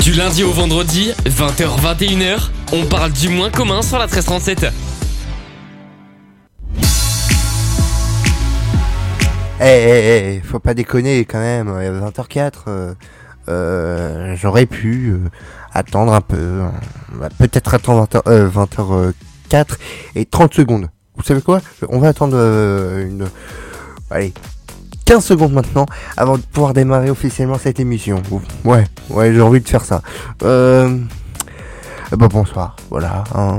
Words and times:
Du 0.00 0.12
lundi 0.14 0.42
au 0.44 0.50
vendredi, 0.50 1.12
20h-21h, 1.26 2.48
on 2.72 2.86
parle 2.86 3.12
du 3.12 3.28
moins 3.28 3.50
commun 3.50 3.82
sur 3.82 3.98
la 3.98 4.06
1337. 4.06 4.72
Eh, 9.60 9.62
eh, 9.62 10.36
eh, 10.36 10.40
faut 10.40 10.58
pas 10.58 10.72
déconner 10.72 11.26
quand 11.26 11.38
même, 11.38 11.68
20h04, 11.68 12.52
euh, 12.68 12.94
euh, 13.50 14.34
j'aurais 14.36 14.64
pu 14.64 15.10
euh, 15.10 15.28
attendre 15.74 16.14
un 16.14 16.22
peu, 16.22 16.62
hein. 16.62 17.28
peut-être 17.38 17.74
attendre 17.74 18.06
20h, 18.06 19.12
20h04 19.50 19.66
et 20.14 20.24
30 20.24 20.54
secondes. 20.54 20.88
Vous 21.16 21.24
savez 21.24 21.42
quoi? 21.42 21.60
On 21.90 21.98
va 21.98 22.08
attendre 22.08 22.36
une... 22.36 23.28
Allez, 24.10 24.32
15 25.10 25.24
secondes 25.24 25.52
maintenant 25.52 25.86
avant 26.16 26.36
de 26.38 26.42
pouvoir 26.42 26.72
démarrer 26.72 27.10
officiellement 27.10 27.58
cette 27.58 27.80
émission. 27.80 28.22
Ouais, 28.64 28.84
ouais, 29.08 29.34
j'ai 29.34 29.40
envie 29.40 29.60
de 29.60 29.68
faire 29.68 29.84
ça. 29.84 30.02
Euh... 30.44 30.96
Bah, 32.12 32.28
bonsoir, 32.28 32.76
voilà. 32.90 33.24
Hein, 33.34 33.58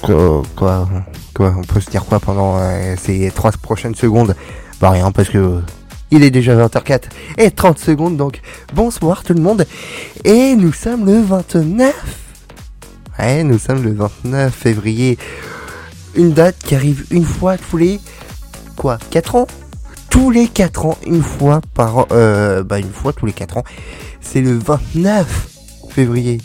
quoi, 0.00 0.42
quoi, 0.54 0.88
quoi, 1.34 1.54
on 1.58 1.62
peut 1.62 1.80
se 1.80 1.90
dire 1.90 2.04
quoi 2.04 2.20
pendant 2.20 2.56
ces 2.96 3.32
3 3.34 3.50
prochaines 3.60 3.96
secondes? 3.96 4.36
Bah 4.80 4.90
rien, 4.90 5.10
parce 5.10 5.28
que 5.28 5.60
il 6.12 6.22
est 6.22 6.30
déjà 6.30 6.54
20h04 6.54 7.02
et 7.36 7.50
30 7.50 7.76
secondes, 7.80 8.16
donc 8.16 8.40
bonsoir 8.74 9.24
tout 9.24 9.34
le 9.34 9.42
monde. 9.42 9.66
Et 10.22 10.54
nous 10.54 10.72
sommes 10.72 11.04
le 11.04 11.20
29. 11.20 11.92
Ouais, 13.18 13.42
nous 13.42 13.58
sommes 13.58 13.82
le 13.82 13.92
29 13.92 14.54
février. 14.54 15.18
Une 16.14 16.32
date 16.32 16.58
qui 16.58 16.76
arrive 16.76 17.06
une 17.10 17.24
fois 17.24 17.56
tous 17.58 17.76
les... 17.76 17.98
Quoi 18.76 18.98
4 19.10 19.34
ans? 19.34 19.48
Tous 20.18 20.32
les 20.32 20.48
4 20.48 20.84
ans, 20.84 20.98
une 21.06 21.22
fois 21.22 21.60
par 21.74 21.98
an. 21.98 22.06
Euh, 22.10 22.64
bah 22.64 22.80
une 22.80 22.90
fois 22.90 23.12
tous 23.12 23.24
les 23.24 23.32
4 23.32 23.58
ans. 23.58 23.64
C'est 24.20 24.40
le 24.40 24.58
29 24.58 25.48
février. 25.90 26.38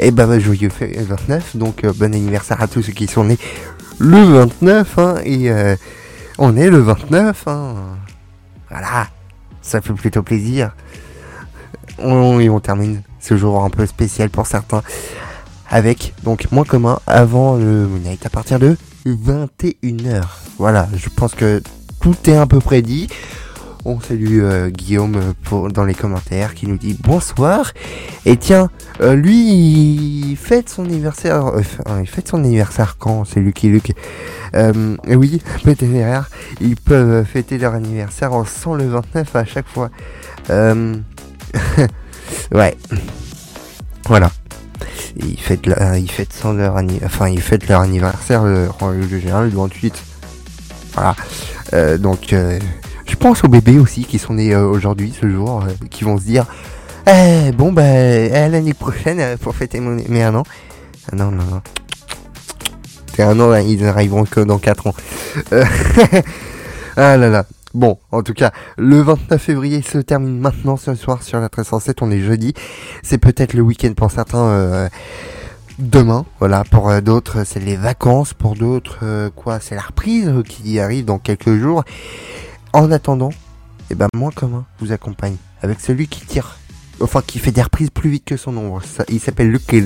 Et 0.00 0.10
bah, 0.10 0.26
bah 0.26 0.40
joyeux 0.40 0.68
29, 0.68 1.56
donc 1.56 1.84
euh, 1.84 1.92
bon 1.96 2.12
anniversaire 2.12 2.60
à 2.60 2.66
tous 2.66 2.82
ceux 2.82 2.92
qui 2.92 3.06
sont 3.06 3.22
nés 3.22 3.38
le 4.00 4.20
29, 4.24 4.98
hein, 4.98 5.14
et 5.24 5.48
euh, 5.48 5.76
on 6.38 6.56
est 6.56 6.70
le 6.70 6.78
29, 6.78 7.46
hein. 7.46 7.74
Voilà, 8.68 9.06
ça 9.60 9.80
fait 9.80 9.92
plutôt 9.92 10.24
plaisir. 10.24 10.74
On, 11.98 12.40
et 12.40 12.50
on 12.50 12.58
termine 12.58 13.02
ce 13.20 13.36
jour 13.36 13.62
un 13.62 13.70
peu 13.70 13.86
spécial 13.86 14.28
pour 14.28 14.48
certains 14.48 14.82
avec 15.70 16.14
donc 16.24 16.50
moins 16.50 16.64
commun 16.64 16.98
avant 17.06 17.54
le 17.54 17.86
Moonlight 17.86 18.26
à 18.26 18.28
partir 18.28 18.58
de 18.58 18.76
21h. 19.06 20.22
Voilà, 20.58 20.88
je 20.96 21.08
pense 21.10 21.36
que 21.36 21.62
tout 22.02 22.16
est 22.28 22.36
un 22.36 22.46
peu 22.48 22.58
prédit. 22.58 23.08
On 23.84 24.00
salue 24.00 24.42
euh, 24.42 24.70
Guillaume 24.70 25.34
pour, 25.44 25.68
dans 25.70 25.84
les 25.84 25.94
commentaires 25.94 26.54
qui 26.54 26.66
nous 26.66 26.76
dit 26.76 26.96
bonsoir. 27.00 27.72
Et 28.26 28.36
tiens, 28.36 28.70
euh, 29.00 29.14
lui, 29.14 30.30
il 30.30 30.36
fête 30.36 30.68
son 30.68 30.84
anniversaire. 30.84 31.46
Euh, 31.46 31.62
il 32.00 32.06
fête 32.08 32.28
son 32.28 32.38
anniversaire 32.38 32.96
quand? 32.98 33.24
C'est 33.24 33.40
Lucky 33.40 33.68
Luke. 33.68 33.92
Euh, 34.54 34.96
oui, 35.08 35.40
PTVR, 35.64 36.28
ils 36.60 36.76
peuvent 36.76 37.24
fêter 37.24 37.56
leur 37.58 37.74
anniversaire 37.74 38.32
sans 38.46 38.74
le 38.74 38.88
29 38.88 39.36
à 39.36 39.44
chaque 39.44 39.68
fois. 39.68 39.90
ouais. 42.52 42.76
Voilà. 44.06 44.30
Ils 45.16 45.38
fêtent, 45.38 46.32
sans 46.32 46.52
leur 46.52 46.80
enfin 47.04 47.28
ils 47.28 47.40
fêtent 47.40 47.68
leur 47.68 47.82
anniversaire 47.82 48.42
en 48.80 48.92
général 49.08 49.50
le 49.50 49.56
28. 49.56 50.02
Voilà. 50.94 51.14
Donc 51.72 52.34
je 52.34 53.16
pense 53.16 53.44
aux 53.44 53.48
bébés 53.48 53.78
aussi 53.78 54.04
qui 54.04 54.18
sont 54.18 54.34
nés 54.34 54.54
aujourd'hui 54.54 55.12
ce 55.18 55.28
jour, 55.28 55.64
qui 55.90 56.04
vont 56.04 56.18
se 56.18 56.24
dire 56.24 56.46
eh, 57.06 57.50
bon, 57.52 57.72
bah, 57.72 57.82
l'année 58.48 58.74
prochaine, 58.74 59.18
euh, 59.18 59.36
pour 59.36 59.56
fêter 59.56 59.80
mon... 59.80 60.00
Mais 60.08 60.22
un 60.22 60.34
an. 60.36 60.44
Ah, 61.10 61.16
non, 61.16 61.32
non, 61.32 61.42
non. 61.44 61.62
C'est 63.14 63.24
un 63.24 63.38
an, 63.40 63.54
ils 63.56 63.82
n'arriveront 63.82 64.24
que 64.24 64.40
dans 64.40 64.58
4 64.58 64.86
ans. 64.86 64.94
Euh, 65.52 65.64
ah 66.96 67.16
là 67.16 67.28
là. 67.28 67.44
Bon, 67.74 67.98
en 68.12 68.22
tout 68.22 68.34
cas, 68.34 68.52
le 68.76 69.00
29 69.00 69.42
février 69.42 69.82
se 69.82 69.98
termine 69.98 70.38
maintenant 70.38 70.76
ce 70.76 70.94
soir 70.94 71.22
sur 71.22 71.38
la 71.38 71.44
1307, 71.44 72.02
on 72.02 72.10
est 72.10 72.20
jeudi. 72.20 72.54
C'est 73.02 73.18
peut-être 73.18 73.54
le 73.54 73.62
week-end 73.62 73.92
pour 73.94 74.10
certains 74.10 74.44
euh, 74.44 74.88
demain, 75.78 76.24
voilà, 76.38 76.64
pour 76.64 76.90
d'autres 77.02 77.44
c'est 77.44 77.60
les 77.60 77.76
vacances, 77.76 78.34
pour 78.34 78.54
d'autres 78.54 79.30
quoi, 79.36 79.60
c'est 79.60 79.74
la 79.74 79.82
reprise 79.82 80.32
qui 80.48 80.78
arrive 80.78 81.04
dans 81.04 81.18
quelques 81.18 81.56
jours. 81.56 81.84
En 82.72 82.90
attendant, 82.90 83.30
eh 83.90 83.94
ben 83.94 84.08
moi 84.14 84.30
commun 84.34 84.64
vous 84.80 84.92
accompagne 84.92 85.36
avec 85.62 85.80
celui 85.80 86.08
qui 86.08 86.24
tire 86.26 86.56
enfin 87.02 87.22
qui 87.26 87.38
fait 87.38 87.52
des 87.52 87.62
reprises 87.62 87.90
plus 87.90 88.10
vite 88.10 88.24
que 88.24 88.36
son 88.36 88.52
nombre. 88.52 88.82
Ça, 88.82 89.04
il 89.08 89.20
s'appelle 89.20 89.50
Luc 89.50 89.72
et. 89.72 89.82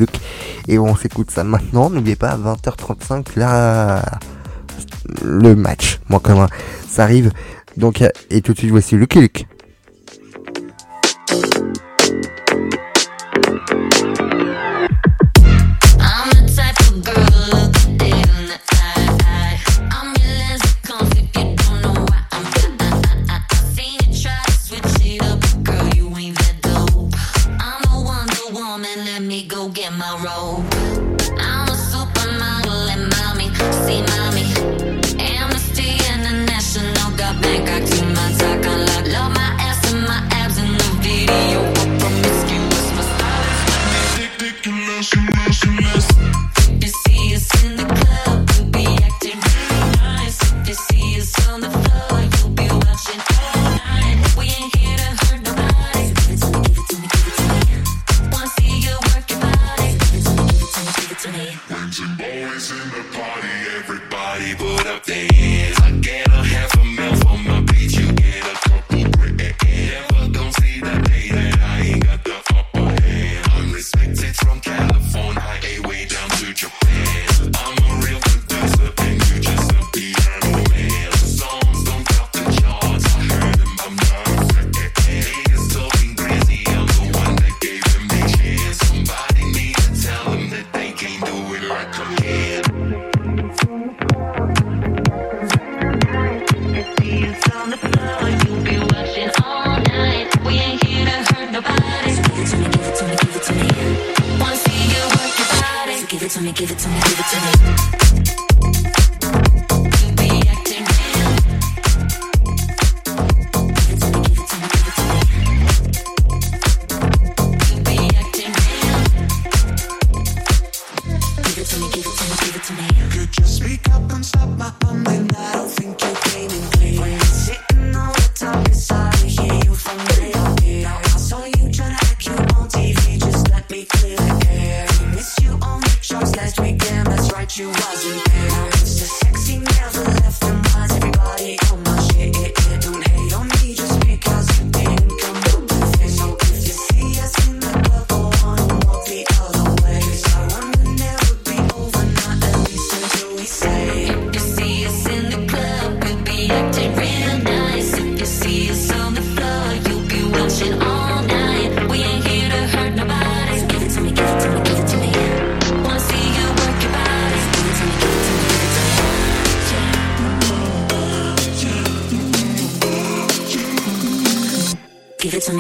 Et 0.69 0.79
on 0.79 0.95
s'écoute 0.97 1.31
ça 1.31 1.45
maintenant. 1.45 1.91
N'oubliez 1.91 2.17
pas, 2.17 2.31
à 2.31 2.39
20h35, 2.39 3.39
là, 3.39 4.03
le 5.23 5.55
match. 5.55 6.01
Moi, 6.09 6.21
comment 6.23 6.47
ça 6.89 7.05
arrive. 7.05 7.33
Donc, 7.77 8.03
et 8.31 8.41
tout 8.41 8.53
de 8.53 8.59
suite, 8.59 8.71
voici 8.71 8.97
Luc 8.97 9.17
et. 9.17 9.31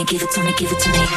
Give 0.06 0.23
it 0.23 0.31
to 0.31 0.41
me, 0.41 0.53
give 0.56 0.70
it 0.70 0.79
to 0.79 0.88
me, 0.91 0.99
give 0.99 1.08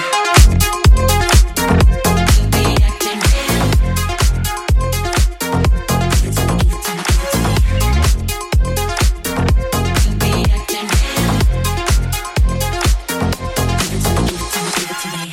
it 14.89 14.97
to 15.01 15.07
me. 15.09 15.29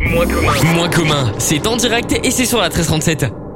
Moins 0.00 0.26
commun. 0.26 0.74
Moins 0.74 0.88
commun. 0.88 1.32
C'est 1.38 1.66
en 1.66 1.76
direct 1.76 2.12
et 2.24 2.30
c'est 2.30 2.46
sur 2.46 2.58
la 2.58 2.68
1337. 2.68 3.49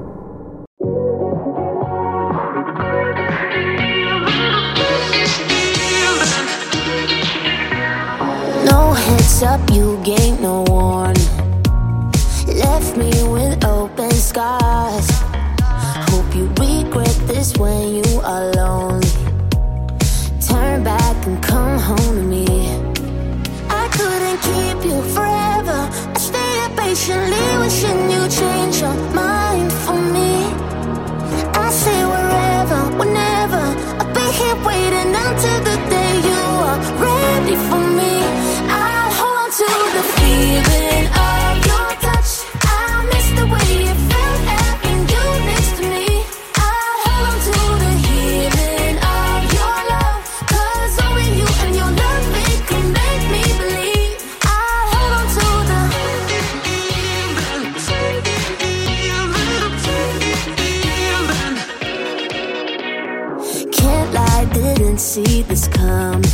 Coming. 65.75 66.31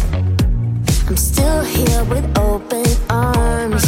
I'm 1.09 1.17
still 1.17 1.63
here 1.63 2.05
with 2.05 2.27
open 2.39 2.87
arms. 3.09 3.85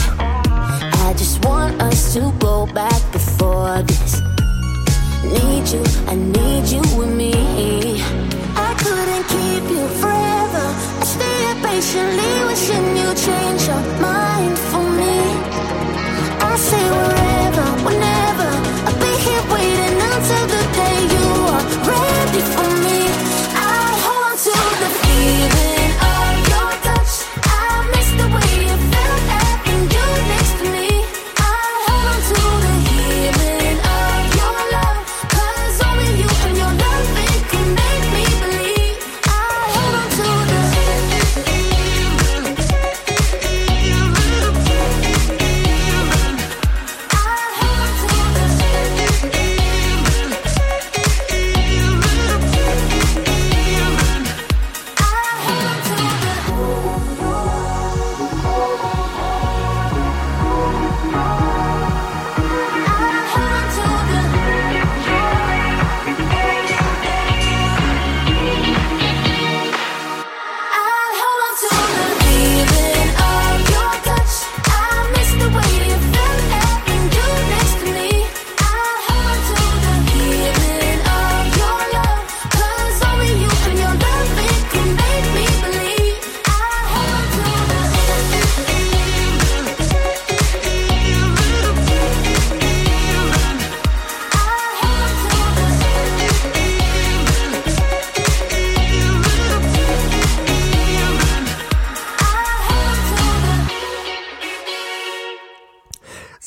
I 1.06 1.14
just 1.16 1.44
want 1.44 1.80
us 1.80 2.12
to 2.14 2.32
go 2.38 2.66
back 2.66 3.00
before 3.12 3.82
this. 3.82 4.20
Need 5.24 5.68
you, 5.74 5.84
I 6.08 6.14
need 6.16 6.64
you 6.74 6.82
with 6.98 7.14
me. 7.14 7.32
I 8.68 8.74
couldn't 8.82 9.24
keep 9.34 9.64
you 9.74 9.86
forever. 10.02 10.66
I 11.00 11.04
stayed 11.14 11.58
patiently 11.62 12.32
wishing 12.48 12.96
you 12.96 13.08
change 13.14 13.62
your 13.70 14.01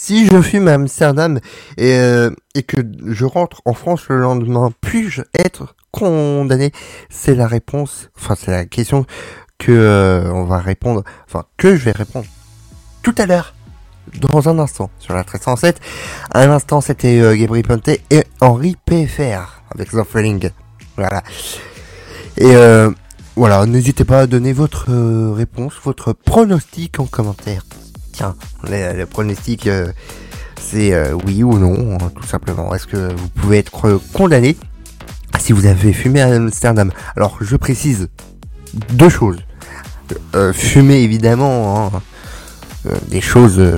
Si 0.05 0.27
je 0.27 0.39
fume 0.39 0.67
à 0.67 0.73
Amsterdam 0.73 1.39
et, 1.77 1.97
euh, 1.97 2.29
et 2.53 2.61
que 2.61 2.77
je 3.07 3.25
rentre 3.25 3.63
en 3.65 3.73
France 3.73 4.07
le 4.07 4.19
lendemain, 4.19 4.71
puis-je 4.79 5.23
être 5.33 5.75
condamné? 5.89 6.71
C'est 7.09 7.33
la 7.33 7.47
réponse, 7.47 8.11
enfin 8.15 8.35
c'est 8.39 8.51
la 8.51 8.65
question 8.65 9.07
que 9.57 9.71
euh, 9.71 10.31
on 10.31 10.43
va 10.43 10.59
répondre, 10.59 11.03
enfin 11.27 11.45
que 11.57 11.75
je 11.75 11.85
vais 11.85 11.91
répondre 11.91 12.27
tout 13.01 13.15
à 13.17 13.25
l'heure, 13.25 13.55
dans 14.21 14.47
un 14.47 14.59
instant, 14.59 14.91
sur 14.99 15.15
la 15.15 15.21
1307. 15.21 15.81
À 16.29 16.41
un 16.41 16.51
instant, 16.51 16.81
c'était 16.81 17.19
euh, 17.19 17.35
Gabriel 17.35 17.65
Ponte 17.65 17.87
et 17.87 18.25
Henri 18.41 18.77
PFR 18.85 19.63
avec 19.73 19.89
The. 19.89 20.53
Voilà. 20.97 21.23
Et 22.37 22.53
voilà, 23.35 23.65
n'hésitez 23.65 24.05
pas 24.05 24.19
à 24.19 24.27
donner 24.27 24.53
votre 24.53 24.91
réponse, 25.33 25.73
votre 25.83 26.13
pronostic 26.13 26.99
en 26.99 27.07
commentaire. 27.07 27.63
Tiens, 28.15 28.33
le, 28.63 29.03
pronostic, 29.03 29.67
euh, 29.67 29.91
c'est 30.57 30.93
euh, 30.93 31.17
oui 31.25 31.43
ou 31.43 31.59
non, 31.59 31.97
hein, 31.99 32.11
tout 32.15 32.25
simplement. 32.25 32.73
Est-ce 32.73 32.87
que 32.87 33.13
vous 33.13 33.27
pouvez 33.27 33.57
être 33.57 33.99
condamné 34.13 34.55
si 35.37 35.51
vous 35.51 35.65
avez 35.65 35.91
fumé 35.91 36.21
à 36.21 36.27
Amsterdam? 36.27 36.93
Alors, 37.17 37.37
je 37.41 37.57
précise 37.57 38.07
deux 38.93 39.09
choses. 39.09 39.39
Euh, 40.33 40.53
fumer, 40.53 41.01
évidemment, 41.01 41.91
hein, 41.93 42.91
des 43.09 43.19
choses 43.19 43.75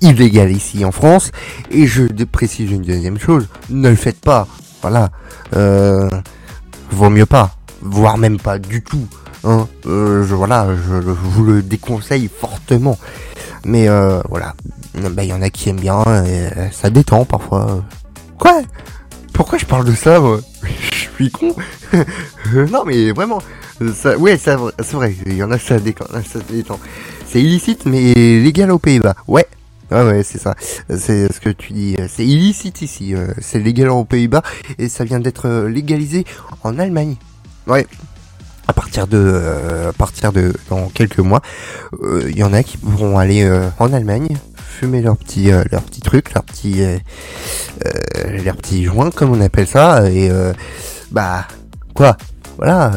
illégales 0.00 0.52
ici 0.52 0.86
en 0.86 0.92
France. 0.92 1.30
Et 1.70 1.86
je 1.86 2.04
précise 2.24 2.70
une 2.70 2.82
deuxième 2.82 3.18
chose, 3.18 3.48
ne 3.68 3.90
le 3.90 3.96
faites 3.96 4.20
pas. 4.20 4.48
Voilà. 4.80 5.10
Vaut 6.90 7.10
mieux 7.10 7.26
pas. 7.26 7.54
Voire 7.82 8.16
même 8.16 8.40
pas 8.40 8.58
du 8.58 8.82
tout. 8.82 9.06
Hein. 9.46 9.68
Euh, 9.86 10.24
voilà, 10.28 10.66
je, 10.74 10.94
vous 10.94 11.44
le 11.44 11.62
déconseille 11.62 12.28
fortement. 12.28 12.98
Mais 13.64 13.88
euh, 13.88 14.20
voilà, 14.28 14.54
Bah, 14.94 15.22
il 15.22 15.28
y 15.28 15.32
en 15.32 15.42
a 15.42 15.50
qui 15.50 15.68
aiment 15.68 15.80
bien, 15.80 16.02
euh, 16.06 16.68
ça 16.72 16.90
détend 16.90 17.24
parfois. 17.24 17.84
Quoi? 18.38 18.62
Pourquoi 19.32 19.58
je 19.58 19.66
parle 19.66 19.84
de 19.84 19.94
ça 19.94 20.18
moi? 20.20 20.40
Je 20.92 21.22
suis 21.22 21.30
con 21.30 21.54
Non 22.72 22.84
mais 22.84 23.12
vraiment, 23.12 23.40
ça, 23.94 24.18
ouais, 24.18 24.36
c'est 24.36 24.56
vrai, 24.56 25.16
il 25.24 25.34
y 25.34 25.42
en 25.42 25.50
a 25.50 25.58
ça 25.58 25.78
détend. 25.78 26.06
Ça 26.26 26.40
détend. 26.50 26.78
C'est 27.26 27.40
illicite 27.40 27.86
mais 27.86 28.12
légal 28.14 28.70
aux 28.70 28.78
Pays-Bas. 28.78 29.14
Ouais. 29.26 29.46
Ouais 29.90 30.02
ouais 30.02 30.22
c'est 30.24 30.38
ça, 30.38 30.56
c'est 30.88 31.32
ce 31.32 31.40
que 31.40 31.48
tu 31.48 31.72
dis, 31.72 31.96
c'est 32.08 32.26
illicite 32.26 32.82
ici, 32.82 33.14
c'est 33.40 33.60
légal 33.60 33.90
aux 33.90 34.04
Pays-Bas 34.04 34.42
et 34.78 34.88
ça 34.88 35.04
vient 35.04 35.20
d'être 35.20 35.66
légalisé 35.68 36.24
en 36.64 36.76
Allemagne. 36.80 37.14
Ouais, 37.68 37.86
à 38.68 38.72
partir 38.72 39.06
de 39.06 39.18
euh, 39.18 39.90
à 39.90 39.92
partir 39.92 40.32
de 40.32 40.52
dans 40.68 40.88
quelques 40.88 41.18
mois, 41.18 41.40
euh, 42.02 42.24
il 42.28 42.36
y 42.38 42.44
en 42.44 42.52
a 42.52 42.62
qui 42.62 42.76
pourront 42.76 43.18
aller 43.18 43.44
euh, 43.44 43.68
en 43.78 43.92
Allemagne 43.92 44.36
fumer 44.56 45.02
leur 45.02 45.16
petit 45.16 45.52
euh, 45.52 45.62
leur 45.70 45.82
petit 45.82 46.00
truc, 46.00 46.34
leur 46.34 46.44
petit 46.44 46.82
euh, 46.82 46.98
euh, 47.86 48.42
leur 48.44 48.56
petit 48.56 48.84
joint 48.84 49.10
comme 49.10 49.30
on 49.30 49.40
appelle 49.40 49.66
ça 49.66 50.10
et 50.10 50.30
euh, 50.30 50.52
bah 51.10 51.46
quoi, 51.94 52.16
voilà. 52.58 52.92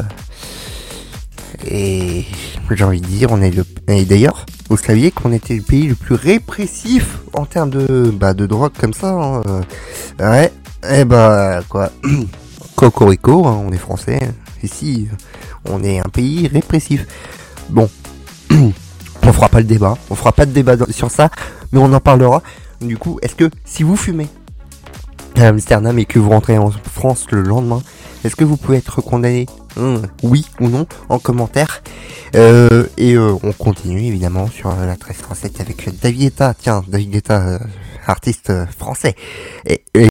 Et 1.68 2.26
j'ai 2.72 2.84
envie 2.84 3.02
de 3.02 3.06
dire, 3.08 3.32
on 3.32 3.42
est 3.42 3.52
le. 3.52 3.66
Et 3.88 4.06
d'ailleurs, 4.06 4.46
vous 4.70 4.78
saviez 4.78 5.12
qu'on 5.12 5.32
était 5.34 5.56
le 5.56 5.62
pays 5.62 5.88
le 5.88 5.96
plus 5.96 6.16
répressif 6.16 7.20
en 7.34 7.46
termes 7.46 7.70
de, 7.70 8.12
bah, 8.12 8.34
de 8.34 8.46
drogue 8.46 8.74
comme 8.78 8.94
ça. 8.94 9.10
Hein. 9.10 9.42
Euh, 9.48 10.32
ouais. 10.32 10.52
Et 10.90 11.06
bah 11.06 11.62
quoi. 11.68 11.92
Cocorico, 12.80 13.46
hein, 13.46 13.62
on 13.68 13.74
est 13.74 13.78
français. 13.78 14.22
Ici, 14.64 15.10
on 15.66 15.84
est 15.84 16.00
un 16.00 16.08
pays 16.10 16.48
répressif. 16.48 17.06
Bon, 17.68 17.90
on 18.52 19.34
fera 19.34 19.50
pas 19.50 19.60
le 19.60 19.66
débat. 19.66 19.98
On 20.10 20.16
fera 20.16 20.32
pas 20.32 20.46
de 20.46 20.54
débat 20.54 20.78
sur 20.90 21.12
ça, 21.12 21.30
mais 21.74 21.80
on 21.80 21.92
en 21.92 22.00
parlera. 22.00 22.42
Du 22.80 22.98
coup, 22.98 23.20
est-ce 23.22 23.36
que 23.36 23.50
si 23.66 23.84
vous 23.84 23.98
fumez 23.98 24.30
à 25.36 25.48
Amsterdam 25.48 26.00
et 26.00 26.06
que 26.06 26.20
vous 26.20 26.30
rentrez 26.30 26.58
en 26.58 26.72
France 26.72 27.26
le 27.32 27.42
lendemain, 27.42 27.82
est-ce 28.24 28.38
que 28.38 28.46
vous 28.46 28.56
pouvez 28.56 28.78
être 28.78 29.02
condamné 29.02 29.46
hum, 29.76 30.02
Oui 30.24 30.46
ou 30.62 30.70
non 30.70 30.88
en 31.10 31.20
commentaire? 31.20 31.84
Euh, 32.38 32.86
et 32.96 33.16
euh, 33.16 33.36
on 33.44 33.52
continue 33.52 34.04
évidemment 34.04 34.48
sur 34.48 34.70
la 34.70 34.94
1337 34.94 35.60
avec 35.60 36.00
David 36.00 36.22
Guetta. 36.22 36.54
Tiens, 36.54 36.82
David 36.88 37.10
Guetta, 37.10 37.46
euh, 37.46 37.60
artiste 38.08 38.54
français. 38.78 39.16
Et, 39.66 39.84
et 39.94 40.08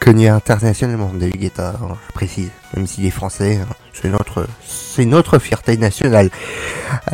connu 0.00 0.28
internationalement, 0.28 1.10
David 1.14 1.36
Guetta, 1.36 1.74
hein, 1.82 1.96
je 2.08 2.12
précise, 2.12 2.50
même 2.74 2.86
s'il 2.86 3.06
est 3.06 3.10
français, 3.10 3.60
hein, 3.62 3.72
c'est 3.92 4.08
notre, 4.08 4.46
c'est 4.66 5.04
notre 5.04 5.38
fierté 5.38 5.76
nationale. 5.76 6.30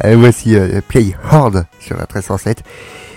voici 0.05 0.57
Play 0.89 1.15
Hard 1.31 1.67
sur 1.81 1.97
la 1.97 2.03
1307. 2.03 2.63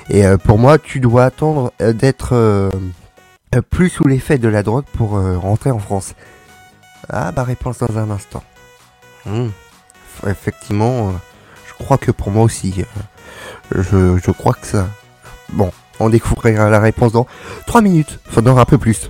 Et 0.10 0.24
pour 0.44 0.58
moi, 0.58 0.80
tu 0.80 1.00
dois 1.00 1.26
attendre 1.26 1.72
d'être 1.80 2.72
plus 3.70 3.90
sous 3.90 4.08
l'effet 4.08 4.40
de 4.40 4.48
la 4.48 4.64
drogue 4.64 4.86
pour 4.98 5.12
rentrer 5.12 5.70
en 5.70 5.80
France. 5.80 6.16
Ah 7.10 7.32
bah 7.32 7.44
réponse 7.44 7.80
dans 7.80 7.98
un 7.98 8.12
instant. 8.12 8.44
Hmm. 9.26 9.50
Effectivement, 10.28 11.10
euh, 11.10 11.12
je 11.68 11.84
crois 11.84 11.98
que 11.98 12.12
pour 12.12 12.32
moi 12.32 12.44
aussi. 12.44 12.86
Euh, 13.76 13.82
je, 13.82 14.18
je 14.24 14.32
crois 14.32 14.54
que 14.54 14.68
ça. 14.68 14.88
Bon, 15.50 15.72
on 16.00 16.10
découvrira 16.10 16.70
la 16.70 16.80
réponse 16.80 17.12
dans 17.14 17.26
3 17.66 17.82
minutes. 17.82 18.20
Faudra 18.26 18.62
un 18.62 18.66
peu 18.66 18.78
plus. 18.78 19.10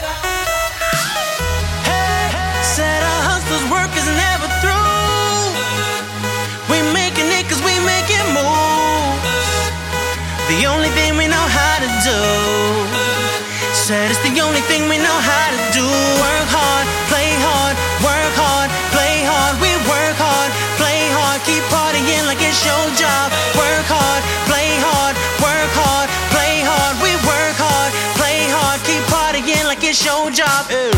Your 22.65 22.85
job. 22.95 23.31
Work 23.55 23.87
hard, 23.89 24.21
play 24.49 24.69
hard, 24.85 25.15
work 25.41 25.71
hard, 25.77 26.07
play 26.33 26.61
hard. 26.61 26.95
We 27.03 27.11
work 27.25 27.57
hard, 27.57 27.91
play 28.17 28.49
hard, 28.49 28.79
keep 28.87 29.03
partying 29.09 29.65
like 29.65 29.83
it's 29.83 30.03
your 30.05 30.31
job. 30.31 30.69
Ew. 30.71 30.91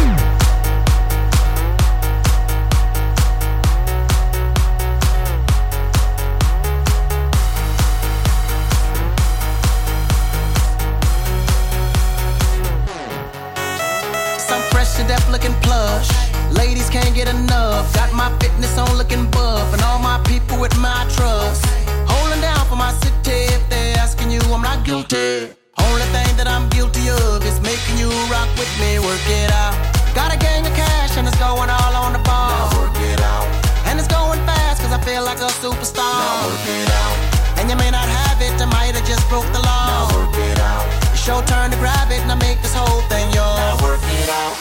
Looking 15.32 15.56
plush. 15.62 16.12
Ladies 16.52 16.90
can't 16.92 17.16
get 17.16 17.28
enough. 17.28 17.92
Got 17.96 18.14
my 18.14 18.30
fitness 18.38 18.78
on 18.78 18.98
looking 19.00 19.26
buff, 19.32 19.74
and 19.74 19.82
all 19.82 19.98
my 19.98 20.23
with 20.64 20.80
my 20.80 21.04
trust. 21.12 21.66
Holding 22.08 22.40
down 22.40 22.64
for 22.72 22.80
my 22.80 22.96
city. 23.04 23.52
If 23.52 23.64
they're 23.68 24.00
asking 24.00 24.32
you, 24.32 24.40
I'm 24.56 24.64
not 24.64 24.88
guilty. 24.88 25.52
Only 25.76 26.08
thing 26.16 26.32
that 26.40 26.48
I'm 26.48 26.72
guilty 26.72 27.12
of 27.12 27.44
is 27.44 27.60
making 27.60 28.00
you 28.00 28.08
rock 28.32 28.48
with 28.56 28.72
me. 28.80 28.96
Work 29.04 29.28
it 29.28 29.52
out. 29.52 29.76
Got 30.16 30.32
a 30.32 30.40
gang 30.40 30.64
of 30.64 30.72
cash 30.72 31.20
and 31.20 31.28
it's 31.28 31.36
going 31.36 31.68
all 31.68 31.94
on 32.00 32.16
the 32.16 32.24
ball. 32.24 32.48
Now 32.48 32.80
work 32.80 32.96
it 32.96 33.20
out. 33.20 33.44
And 33.92 34.00
it's 34.00 34.08
going 34.08 34.40
fast 34.48 34.80
cause 34.80 34.96
I 34.96 35.04
feel 35.04 35.28
like 35.28 35.44
a 35.44 35.52
superstar. 35.60 36.00
Now 36.00 36.48
work 36.48 36.68
it 36.80 36.90
out. 37.04 37.16
And 37.60 37.68
you 37.68 37.76
may 37.76 37.92
not 37.92 38.08
have 38.08 38.40
it, 38.40 38.56
I 38.56 38.68
might 38.72 38.96
have 38.96 39.04
just 39.04 39.28
broke 39.28 39.50
the 39.52 39.60
law. 39.60 39.84
Now 39.92 40.16
work 40.16 40.36
it 40.48 40.60
out. 40.64 40.88
It's 41.12 41.28
your 41.28 41.44
turn 41.44 41.76
to 41.76 41.78
grab 41.84 42.08
it 42.08 42.24
and 42.24 42.32
I 42.32 42.40
make 42.40 42.64
this 42.64 42.72
whole 42.72 43.04
thing 43.12 43.28
yours. 43.36 43.60
Now 43.60 43.84
work 43.84 44.00
it 44.00 44.30
out. 44.32 44.56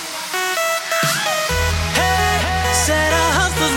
Hey, 1.94 2.42
Said 2.75 3.12
our 3.14 3.32
hustler's 3.38 3.76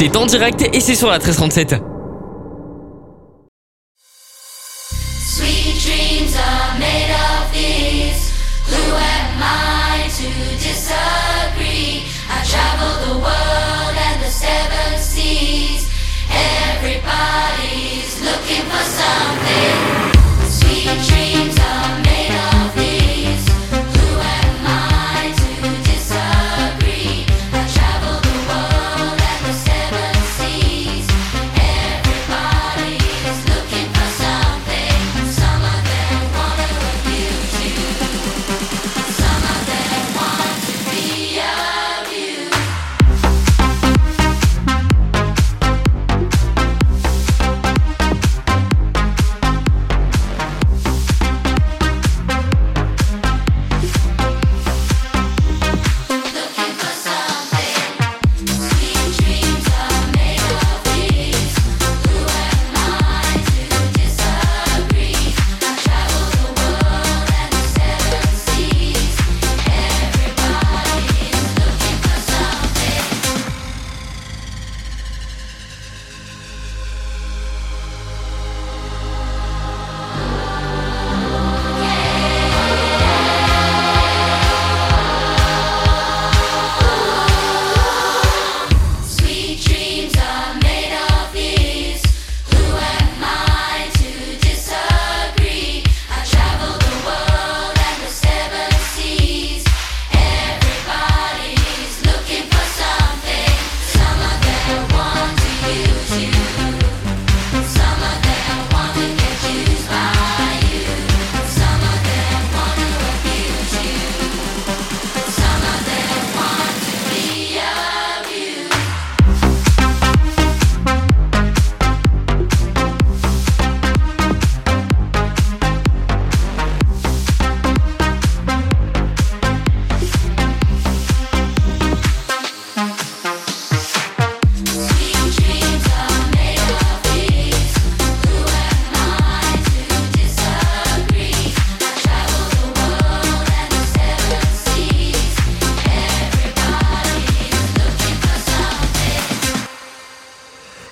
C'est 0.00 0.16
en 0.16 0.24
direct 0.24 0.62
et 0.72 0.80
c'est 0.80 0.94
sur 0.94 1.08
la 1.08 1.18
1337. 1.18 1.89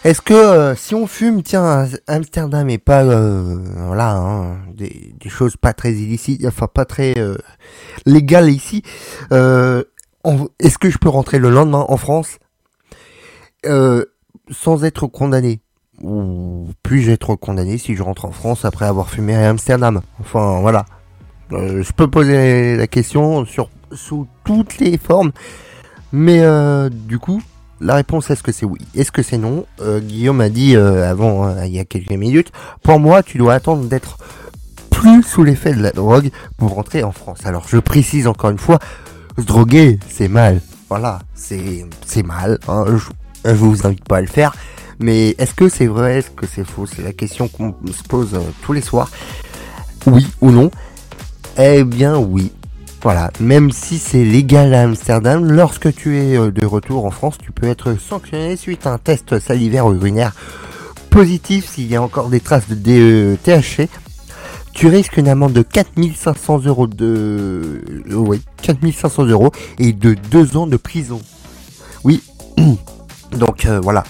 Est-ce 0.08 0.22
que 0.22 0.32
euh, 0.32 0.74
si 0.74 0.94
on 0.94 1.06
fume, 1.06 1.42
tiens, 1.42 1.86
Amsterdam 2.06 2.70
et 2.70 2.78
pas, 2.78 3.04
euh, 3.04 3.58
voilà, 3.76 4.12
hein, 4.16 4.56
des, 4.72 5.14
choses 5.28 5.58
pas 5.58 5.74
très 5.74 5.92
illicites, 5.92 6.46
enfin 6.46 6.66
pas 6.66 6.86
très 6.86 7.12
euh, 7.18 7.36
légales 8.06 8.48
ici, 8.48 8.82
est-ce 9.30 10.78
que 10.78 10.88
je 10.88 10.96
peux 10.96 11.10
rentrer 11.10 11.38
le 11.38 11.50
lendemain 11.50 11.84
en 11.86 11.98
France 11.98 12.38
sans 14.50 14.84
être 14.84 15.08
condamné? 15.08 15.60
Ou 16.00 16.70
puis-je 16.82 17.10
être 17.10 17.34
condamné 17.34 17.76
si 17.76 17.94
je 17.94 18.02
rentre 18.02 18.24
en 18.24 18.32
France 18.32 18.64
après 18.64 18.86
avoir 18.86 19.10
fumé 19.10 19.36
à 19.36 19.50
Amsterdam? 19.50 20.00
Enfin 20.20 20.60
voilà, 20.62 20.86
je 21.50 21.92
peux 21.92 22.08
poser 22.08 22.76
la 22.76 22.86
question 22.86 23.44
sous 23.92 24.26
toutes 24.42 24.78
les 24.78 24.96
formes, 24.96 25.32
mais 26.12 26.40
du 26.90 27.18
coup. 27.18 27.42
La 27.80 27.94
réponse 27.94 28.30
est-ce 28.30 28.42
que 28.42 28.52
c'est 28.52 28.66
oui? 28.66 28.78
Est-ce 28.94 29.12
que 29.12 29.22
c'est 29.22 29.38
non? 29.38 29.66
Euh, 29.80 30.00
Guillaume 30.00 30.40
a 30.40 30.48
dit 30.48 30.74
euh, 30.76 31.08
avant, 31.08 31.46
euh, 31.48 31.64
il 31.66 31.72
y 31.74 31.78
a 31.78 31.84
quelques 31.84 32.10
minutes, 32.10 32.50
pour 32.82 32.98
moi, 32.98 33.22
tu 33.22 33.38
dois 33.38 33.54
attendre 33.54 33.84
d'être 33.84 34.18
plus 34.90 35.22
sous 35.22 35.44
l'effet 35.44 35.72
de 35.74 35.82
la 35.82 35.92
drogue 35.92 36.30
pour 36.56 36.74
rentrer 36.74 37.04
en 37.04 37.12
France. 37.12 37.40
Alors 37.44 37.66
je 37.68 37.78
précise 37.78 38.26
encore 38.26 38.50
une 38.50 38.58
fois, 38.58 38.78
se 39.38 39.44
droguer, 39.44 39.98
c'est 40.08 40.28
mal. 40.28 40.60
Voilà, 40.88 41.20
c'est 41.34 41.86
c'est 42.04 42.24
mal. 42.24 42.58
hein. 42.66 42.84
Je, 42.88 43.50
je 43.50 43.54
vous 43.54 43.86
invite 43.86 44.04
pas 44.04 44.16
à 44.16 44.20
le 44.20 44.26
faire. 44.26 44.54
Mais 44.98 45.36
est-ce 45.38 45.54
que 45.54 45.68
c'est 45.68 45.86
vrai? 45.86 46.18
Est-ce 46.18 46.30
que 46.30 46.46
c'est 46.46 46.64
faux? 46.64 46.86
C'est 46.86 47.02
la 47.02 47.12
question 47.12 47.46
qu'on 47.46 47.76
se 47.92 48.02
pose 48.02 48.34
euh, 48.34 48.40
tous 48.62 48.72
les 48.72 48.80
soirs. 48.80 49.08
Oui 50.06 50.26
ou 50.40 50.50
non? 50.50 50.70
Eh 51.56 51.84
bien 51.84 52.16
oui. 52.16 52.50
Voilà, 53.00 53.30
même 53.38 53.70
si 53.70 53.96
c'est 53.96 54.24
légal 54.24 54.74
à 54.74 54.82
Amsterdam, 54.82 55.44
lorsque 55.44 55.94
tu 55.94 56.18
es 56.18 56.36
euh, 56.36 56.50
de 56.50 56.66
retour 56.66 57.04
en 57.04 57.12
France, 57.12 57.38
tu 57.40 57.52
peux 57.52 57.68
être 57.68 57.94
sanctionné 57.94 58.56
suite 58.56 58.88
à 58.88 58.92
un 58.92 58.98
test 58.98 59.38
salivaire 59.38 59.86
ou 59.86 59.94
urinaire 59.94 60.32
positif 61.08 61.70
s'il 61.70 61.86
y 61.86 61.94
a 61.94 62.02
encore 62.02 62.28
des 62.28 62.40
traces 62.40 62.68
de 62.68 62.74
DE 62.74 63.36
THC. 63.36 63.88
Tu 64.74 64.88
risques 64.88 65.16
une 65.16 65.28
amende 65.28 65.52
de 65.52 65.62
4500 65.62 66.64
euros 66.66 66.88
euh, 67.00 67.80
oui, 68.10 68.42
4500 68.62 69.26
euros 69.26 69.52
et 69.78 69.92
de 69.92 70.14
deux 70.14 70.56
ans 70.56 70.66
de 70.66 70.76
prison. 70.76 71.20
Oui, 72.02 72.22
donc 73.32 73.64
euh, 73.66 73.80
voilà. 73.80 74.04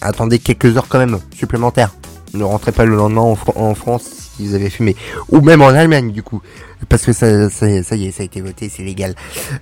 Attendez 0.00 0.40
quelques 0.40 0.76
heures 0.76 0.88
quand 0.88 0.98
même 0.98 1.20
supplémentaires. 1.32 1.94
Ne 2.34 2.42
rentrez 2.42 2.72
pas 2.72 2.84
le 2.84 2.96
lendemain 2.96 3.36
en 3.54 3.74
France 3.76 4.25
vous 4.44 4.54
avez 4.54 4.70
fumé. 4.70 4.96
Ou 5.30 5.40
même 5.40 5.62
en 5.62 5.68
Allemagne 5.68 6.12
du 6.12 6.22
coup. 6.22 6.42
Parce 6.88 7.04
que 7.04 7.12
ça, 7.12 7.48
ça, 7.48 7.66
y 7.68 7.76
est, 7.76 8.10
ça 8.12 8.22
a 8.22 8.26
été 8.26 8.40
voté, 8.40 8.68
c'est 8.68 8.82
légal. 8.82 9.14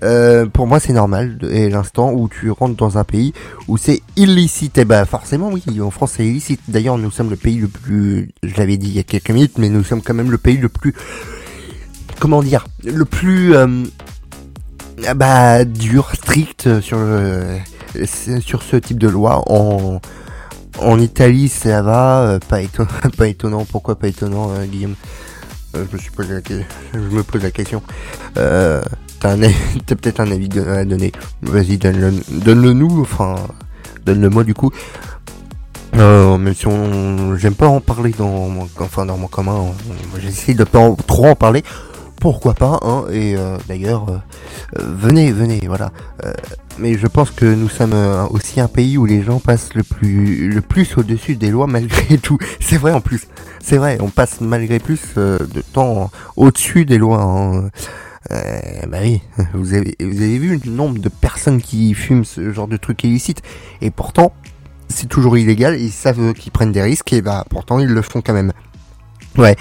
Euh, 0.02 0.46
pour 0.46 0.66
moi 0.66 0.80
c'est 0.80 0.92
normal. 0.92 1.38
Et 1.50 1.70
l'instant 1.70 2.12
où 2.12 2.28
tu 2.28 2.50
rentres 2.50 2.76
dans 2.76 2.98
un 2.98 3.04
pays 3.04 3.32
où 3.68 3.76
c'est 3.76 4.02
illicite, 4.16 4.78
et 4.78 4.84
bah 4.84 5.04
forcément 5.04 5.50
oui, 5.50 5.62
en 5.80 5.90
France 5.90 6.14
c'est 6.16 6.26
illicite. 6.26 6.60
D'ailleurs 6.68 6.98
nous 6.98 7.10
sommes 7.10 7.30
le 7.30 7.36
pays 7.36 7.56
le 7.56 7.68
plus, 7.68 8.30
je 8.42 8.56
l'avais 8.56 8.76
dit 8.76 8.88
il 8.88 8.96
y 8.96 8.98
a 8.98 9.04
quelques 9.04 9.30
minutes, 9.30 9.58
mais 9.58 9.68
nous 9.68 9.84
sommes 9.84 10.02
quand 10.02 10.14
même 10.14 10.30
le 10.30 10.38
pays 10.38 10.56
le 10.56 10.68
plus, 10.68 10.94
comment 12.18 12.42
dire, 12.42 12.66
le 12.84 13.04
plus, 13.04 13.54
euh, 13.54 13.84
ah 15.06 15.14
bah 15.14 15.64
dur, 15.64 16.10
strict 16.14 16.80
sur 16.80 16.98
le, 16.98 17.44
sur 18.40 18.62
ce 18.62 18.76
type 18.76 18.98
de 18.98 19.08
loi. 19.08 19.42
En, 19.46 20.00
en 20.80 20.98
Italie 20.98 21.48
ça 21.48 21.82
va, 21.82 22.22
euh, 22.22 22.38
pas, 22.48 22.60
étonnant, 22.62 22.88
pas 23.16 23.28
étonnant. 23.28 23.64
Pourquoi 23.64 23.96
pas 23.98 24.08
étonnant, 24.08 24.50
euh, 24.52 24.64
Guillaume? 24.66 24.94
Euh, 25.76 25.84
Je 25.90 25.96
me 25.96 26.00
suis 26.00 26.10
posé 26.10 26.34
la, 26.34 26.40
je 26.92 26.98
me 26.98 27.22
pose 27.22 27.42
la 27.42 27.50
question. 27.50 27.82
Euh, 28.36 28.82
T'as 29.20 29.36
peut-être 29.86 30.20
un 30.20 30.30
avis 30.30 30.50
à 30.60 30.84
donner. 30.84 31.10
Vas-y, 31.42 31.78
donne-le 31.78 32.12
donne-le 32.40 32.72
nous, 32.74 33.00
enfin, 33.00 33.36
donne-le 34.04 34.28
moi 34.28 34.44
du 34.44 34.52
coup. 34.52 34.70
Euh, 35.96 36.36
même 36.36 36.54
si 36.54 36.66
on, 36.66 37.34
j'aime 37.36 37.54
pas 37.54 37.68
en 37.68 37.80
parler 37.80 38.10
dans 38.18 38.48
mon, 38.48 38.68
enfin 38.80 39.06
dans 39.06 39.16
mon 39.16 39.28
commun, 39.28 39.54
on- 39.54 40.20
j'essaie 40.20 40.52
de 40.54 40.64
pas 40.64 40.90
trop 41.06 41.26
en 41.28 41.36
parler. 41.36 41.62
Pourquoi 42.20 42.52
pas, 42.54 42.80
hein 42.82 43.04
Et 43.12 43.36
euh, 43.36 43.56
d'ailleurs, 43.68 44.06
euh, 44.10 44.18
venez, 44.82 45.30
venez, 45.32 45.60
voilà. 45.66 45.90
Mais 46.78 46.98
je 46.98 47.06
pense 47.06 47.30
que 47.30 47.44
nous 47.44 47.68
sommes 47.68 47.92
euh, 47.92 48.26
aussi 48.28 48.60
un 48.60 48.66
pays 48.68 48.98
où 48.98 49.06
les 49.06 49.22
gens 49.22 49.38
passent 49.38 49.74
le 49.74 49.82
plus, 49.84 50.48
le 50.48 50.60
plus 50.60 50.96
au-dessus 50.96 51.36
des 51.36 51.50
lois 51.50 51.66
malgré 51.66 52.18
tout. 52.22 52.38
C'est 52.60 52.76
vrai 52.78 52.92
en 52.92 53.00
plus. 53.00 53.26
C'est 53.62 53.76
vrai, 53.76 53.98
on 54.00 54.10
passe 54.10 54.40
malgré 54.40 54.78
plus 54.78 55.00
euh, 55.16 55.38
de 55.38 55.60
temps 55.60 56.10
au-dessus 56.36 56.84
des 56.84 56.98
lois. 56.98 57.22
hein. 57.22 57.70
Euh, 58.30 58.60
bah 58.88 58.98
oui, 59.02 59.20
vous 59.54 59.74
avez, 59.74 59.94
vous 60.00 60.22
avez 60.22 60.38
vu 60.38 60.60
le 60.64 60.70
nombre 60.70 60.98
de 60.98 61.08
personnes 61.08 61.60
qui 61.60 61.92
fument 61.94 62.24
ce 62.24 62.52
genre 62.52 62.68
de 62.68 62.76
trucs 62.78 63.04
illicites 63.04 63.42
et 63.82 63.90
pourtant 63.90 64.32
c'est 64.88 65.08
toujours 65.08 65.36
illégal, 65.36 65.78
ils 65.78 65.90
savent 65.90 66.32
qu'ils 66.32 66.52
prennent 66.52 66.72
des 66.72 66.82
risques 66.82 67.12
et 67.12 67.20
bah 67.20 67.44
pourtant 67.50 67.78
ils 67.80 67.88
le 67.88 68.02
font 68.02 68.22
quand 68.22 68.32
même. 68.32 68.52
Ouais, 69.36 69.56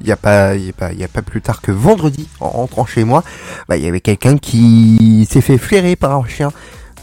il 0.00 0.06
y 0.06 0.12
a 0.12 0.16
pas, 0.16 0.52
pas, 0.76 0.90
pas 1.12 1.22
plus 1.22 1.40
tard 1.40 1.62
que 1.62 1.72
vendredi 1.72 2.28
en 2.40 2.48
rentrant 2.50 2.84
chez 2.84 3.04
moi, 3.04 3.24
bah 3.68 3.76
il 3.78 3.82
y 3.82 3.88
avait 3.88 4.00
quelqu'un 4.02 4.36
qui 4.36 5.26
s'est 5.30 5.40
fait 5.40 5.56
flairer 5.58 5.96
par 5.96 6.12
un 6.14 6.26
chien. 6.26 6.52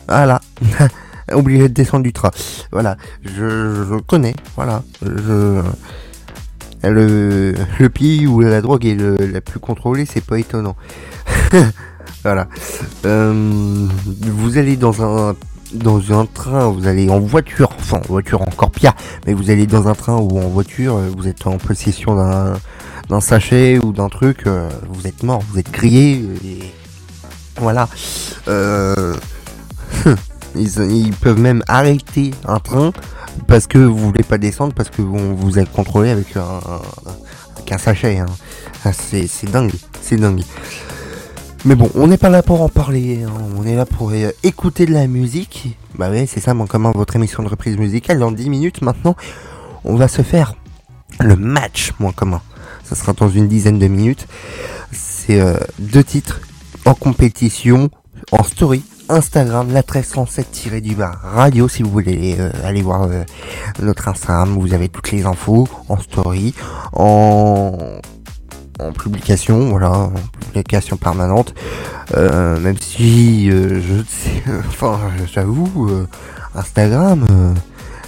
Voilà. 0.07 0.39
Obligé 1.31 1.69
de 1.69 1.73
descendre 1.73 2.03
du 2.03 2.13
train. 2.13 2.31
Voilà, 2.71 2.97
je, 3.23 3.85
je 3.89 3.99
connais, 4.01 4.35
voilà. 4.55 4.83
Je 5.01 5.61
le, 6.83 7.53
le 7.79 7.89
pays 7.89 8.27
où 8.27 8.41
la 8.41 8.61
drogue 8.61 8.85
est 8.85 8.95
le- 8.95 9.15
la 9.17 9.41
plus 9.41 9.59
contrôlée, 9.59 10.05
c'est 10.05 10.23
pas 10.23 10.39
étonnant. 10.39 10.75
voilà. 12.23 12.47
Euh, 13.05 13.87
vous 14.05 14.57
allez 14.57 14.77
dans 14.77 15.01
un 15.03 15.35
dans 15.73 16.19
un 16.19 16.25
train, 16.25 16.69
vous 16.69 16.87
allez 16.87 17.09
en 17.09 17.19
voiture, 17.19 17.69
enfin 17.79 17.97
en 17.97 18.07
voiture 18.07 18.41
encore 18.41 18.71
pire, 18.71 18.93
mais 19.25 19.33
vous 19.33 19.49
allez 19.49 19.67
dans 19.67 19.87
un 19.87 19.95
train 19.95 20.17
ou 20.17 20.39
en 20.39 20.47
voiture, 20.47 20.97
euh, 20.97 21.09
vous 21.15 21.27
êtes 21.27 21.47
en 21.47 21.57
possession 21.57 22.15
d'un 22.15 22.53
d'un 23.09 23.19
sachet 23.19 23.77
ou 23.79 23.91
d'un 23.91 24.07
truc, 24.09 24.47
euh, 24.47 24.69
vous 24.89 25.05
êtes 25.05 25.23
mort, 25.23 25.41
vous 25.51 25.59
êtes 25.59 25.71
grillé, 25.71 26.23
et 26.45 26.59
voilà. 27.57 27.89
Euh, 28.47 29.15
ils, 30.55 31.13
peuvent 31.19 31.39
même 31.39 31.63
arrêter 31.67 32.31
un 32.47 32.59
train 32.59 32.93
parce 33.47 33.67
que 33.67 33.77
vous 33.77 33.97
voulez 33.97 34.23
pas 34.23 34.37
descendre 34.37 34.73
parce 34.73 34.89
que 34.89 35.01
on 35.01 35.33
vous 35.33 35.59
a 35.59 35.65
contrôlé 35.65 36.09
avec 36.09 36.37
un, 36.37 36.61
avec 37.55 37.71
un 37.71 37.77
sachet. 37.77 38.19
Hein. 38.19 38.27
Ah, 38.85 38.93
C'est 38.93 39.27
c'est 39.27 39.51
dingue, 39.51 39.73
c'est 40.01 40.17
dingue. 40.17 40.43
Mais 41.63 41.75
bon, 41.75 41.89
on 41.93 42.07
n'est 42.07 42.17
pas 42.17 42.29
là 42.29 42.41
pour 42.41 42.61
en 42.61 42.69
parler, 42.69 43.23
hein. 43.23 43.31
on 43.55 43.63
est 43.65 43.75
là 43.75 43.85
pour 43.85 44.11
euh, 44.11 44.31
écouter 44.41 44.87
de 44.87 44.93
la 44.93 45.05
musique. 45.05 45.77
Bah 45.95 46.09
ouais, 46.09 46.25
c'est 46.25 46.39
ça, 46.39 46.55
mon 46.55 46.65
commun, 46.65 46.91
votre 46.95 47.15
émission 47.15 47.43
de 47.43 47.49
reprise 47.49 47.77
musicale. 47.77 48.17
Dans 48.17 48.31
10 48.31 48.49
minutes 48.49 48.81
maintenant, 48.81 49.15
on 49.83 49.95
va 49.95 50.07
se 50.07 50.23
faire 50.23 50.55
le 51.19 51.35
match, 51.35 51.93
moins 51.99 52.13
commun. 52.13 52.41
Ça 52.83 52.95
sera 52.95 53.13
dans 53.13 53.29
une 53.29 53.47
dizaine 53.47 53.77
de 53.77 53.87
minutes. 53.87 54.27
C'est 54.91 55.39
euh, 55.39 55.57
deux 55.77 56.03
titres 56.03 56.41
en 56.85 56.95
compétition, 56.95 57.89
en 58.31 58.43
story. 58.43 58.83
Instagram, 59.09 59.67
la 59.67 59.81
1337 59.81 60.81
du 60.81 60.95
bas 60.95 61.11
radio, 61.21 61.67
si 61.67 61.83
vous 61.83 61.91
voulez 61.91 62.37
euh, 62.39 62.49
aller 62.63 62.81
voir 62.81 63.03
euh, 63.03 63.23
notre 63.81 64.07
Instagram, 64.07 64.57
vous 64.57 64.73
avez 64.73 64.87
toutes 64.87 65.11
les 65.11 65.25
infos 65.25 65.67
en 65.89 65.97
story, 65.97 66.55
en, 66.93 67.77
en 68.81 68.91
publication, 68.91 69.69
voilà, 69.69 69.91
en 69.91 70.13
publication 70.51 70.97
permanente. 70.97 71.53
Euh, 72.15 72.59
même 72.59 72.77
si 72.79 73.49
euh, 73.49 73.81
je 73.81 74.03
sais, 74.07 74.43
enfin, 74.67 74.99
j'avoue, 75.31 75.89
euh, 75.89 76.07
Instagram, 76.55 77.25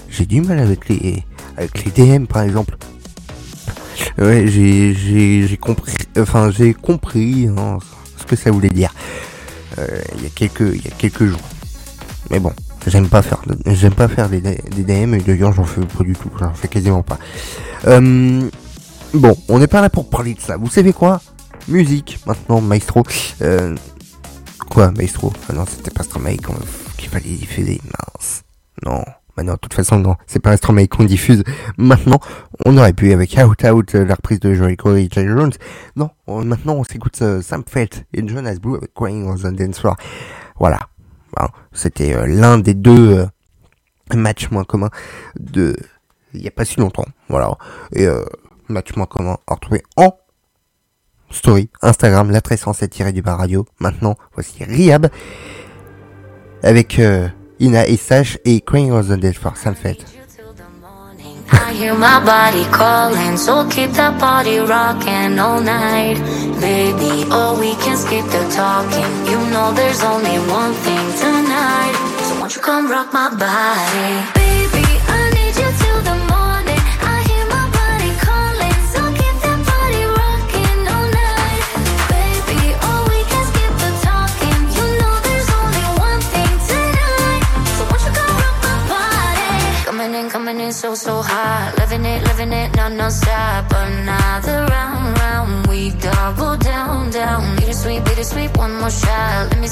j'ai 0.09 0.25
du 0.25 0.41
mal 0.41 0.59
avec 0.59 0.89
les 0.89 1.23
avec 1.57 1.85
les 1.85 1.91
DM 1.91 2.25
par 2.25 2.41
exemple. 2.41 2.75
Ouais, 4.17 4.47
j'ai 4.47 4.93
j'ai 4.93 5.47
j'ai 5.47 5.57
compris, 5.57 5.93
enfin 6.17 6.51
j'ai 6.51 6.73
compris 6.73 7.47
hein, 7.47 7.77
ce 8.17 8.25
que 8.25 8.35
ça 8.35 8.51
voulait 8.51 8.69
dire. 8.69 8.93
Il 9.77 10.23
y 10.23 10.27
a 10.27 10.29
quelques 10.35 10.75
il 10.75 10.83
y 10.83 10.87
a 10.87 10.91
quelques 10.97 11.25
jours. 11.25 11.39
Mais 12.29 12.39
bon, 12.39 12.51
j'aime 12.85 13.07
pas 13.07 13.21
faire 13.21 13.41
j'aime 13.65 13.93
pas 13.93 14.07
faire 14.07 14.29
des, 14.29 14.41
des 14.41 14.83
DM 14.83 15.13
et 15.13 15.19
d'ailleurs 15.19 15.53
j'en 15.53 15.63
fais 15.63 15.81
pas 15.81 16.03
du 16.03 16.13
tout, 16.13 16.29
j'en 16.39 16.53
fais 16.53 16.67
quasiment 16.67 17.03
pas. 17.03 17.17
Bon, 19.13 19.35
on 19.49 19.59
n'est 19.59 19.67
pas 19.67 19.81
là 19.81 19.89
pour 19.89 20.09
parler 20.09 20.33
de 20.33 20.39
ça. 20.41 20.57
Vous 20.57 20.69
savez 20.69 20.93
quoi? 20.93 21.21
Musique 21.67 22.19
maintenant, 22.25 22.61
maestro. 22.61 23.03
Euh, 23.41 23.75
quoi, 24.69 24.91
maestro? 24.91 25.31
Ah 25.49 25.53
non, 25.53 25.65
c'était 25.65 25.91
pas 25.91 26.03
Stromae 26.03 26.37
qu'on- 26.37 26.55
qu'il 26.97 27.09
fallait 27.09 27.29
diffuser. 27.29 27.79
Mince. 27.83 28.43
Non. 28.85 29.03
Bah 29.35 29.41
non, 29.43 29.53
de 29.53 29.57
toute 29.57 29.73
façon, 29.73 29.97
non. 29.97 30.15
C'est 30.27 30.39
pas 30.41 30.55
Stromae 30.57 30.87
qu'on 30.87 31.05
diffuse. 31.05 31.43
Maintenant, 31.77 32.19
on 32.65 32.77
aurait 32.77 32.93
pu 32.93 33.11
avec 33.13 33.35
Out 33.37 33.63
Out, 33.63 33.95
euh, 33.95 34.05
la 34.05 34.13
reprise 34.15 34.39
de 34.39 34.53
Joey 34.53 34.75
Corey 34.75 35.05
et 35.05 35.09
Jones. 35.11 35.53
Non, 35.95 36.09
on- 36.27 36.43
maintenant 36.45 36.73
on 36.75 36.83
s'écoute 36.83 37.19
euh, 37.21 37.41
Sam 37.41 37.63
Felt 37.67 38.05
et 38.13 38.27
Jonas 38.27 38.57
Blue 38.61 38.75
avec 38.75 38.93
Crying 38.93 39.25
on 39.27 39.35
the 39.35 39.53
Dance 39.55 39.79
Floor. 39.79 39.95
Voilà. 40.59 40.79
C'était 41.71 42.13
euh, 42.13 42.27
l'un 42.27 42.59
des 42.59 42.75
deux 42.75 43.25
matchs 44.13 44.51
moins 44.51 44.63
communs 44.63 44.91
de 45.39 45.75
il 46.35 46.41
y 46.43 46.47
a 46.47 46.51
pas 46.51 46.63
si 46.65 46.79
longtemps. 46.79 47.05
Voilà. 47.29 47.57
Et 47.93 48.05
match 48.69 48.95
moins 48.95 49.05
commun 49.05 49.37
à 49.47 49.55
retrouver 49.55 49.83
en 49.97 50.17
story 51.29 51.69
Instagram 51.81 52.31
la 52.31 52.39
1307 52.39 53.13
du 53.13 53.21
bar 53.21 53.37
radio. 53.37 53.65
Maintenant, 53.79 54.15
voici 54.33 54.63
Riab 54.63 55.07
avec 56.61 56.99
euh, 56.99 57.27
Ina 57.59 57.87
Isash 57.87 58.37
et 58.45 58.61
Crying 58.61 58.91
on 58.91 59.03
the 59.03 59.19
Dead 59.19 59.35
for 59.35 59.57
Sunset. 59.57 59.97
I 61.51 61.73
hear 61.73 61.93
my 61.93 62.19
body 62.23 62.65
calling, 62.71 63.37
so 63.37 63.67
keep 63.69 63.91
that 63.91 64.19
body 64.19 64.59
rocking 64.59 65.37
all 65.39 65.61
night. 65.61 66.17
Baby, 66.59 67.25
oh, 67.29 67.57
we 67.59 67.75
can 67.83 67.97
skip 67.97 68.25
the 68.25 68.43
talking. 68.49 69.09
You 69.29 69.37
know 69.51 69.71
there's 69.73 70.01
only 70.03 70.37
one 70.49 70.73
thing 70.85 71.05
tonight. 71.19 71.93
So 72.25 72.39
won't 72.39 72.55
you 72.55 72.61
come 72.61 72.89
rock 72.89 73.13
my 73.13 73.29
body? 73.29 74.23
Baby, 74.33 74.82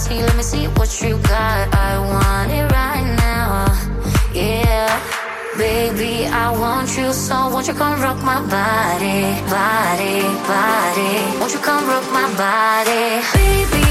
see, 0.02 0.22
let 0.24 0.36
me 0.36 0.44
see 0.44 0.66
what 0.78 0.90
you 1.02 1.18
got. 1.30 1.64
I 1.74 1.92
want 2.14 2.52
it 2.52 2.66
right 2.72 3.08
now. 3.28 3.70
Yeah. 4.34 4.90
Baby, 5.58 6.26
I 6.26 6.50
want 6.58 6.98
you 6.98 7.14
so 7.14 7.36
won't 7.50 7.68
you 7.68 7.74
come 7.74 8.02
rock 8.02 8.24
my 8.24 8.40
body, 8.58 9.20
body, 9.52 10.24
body 10.48 11.12
Won't 11.40 11.54
you 11.54 11.60
come 11.60 11.86
rock 11.88 12.08
my 12.10 12.26
body 12.40 13.20
Baby, 13.36 13.91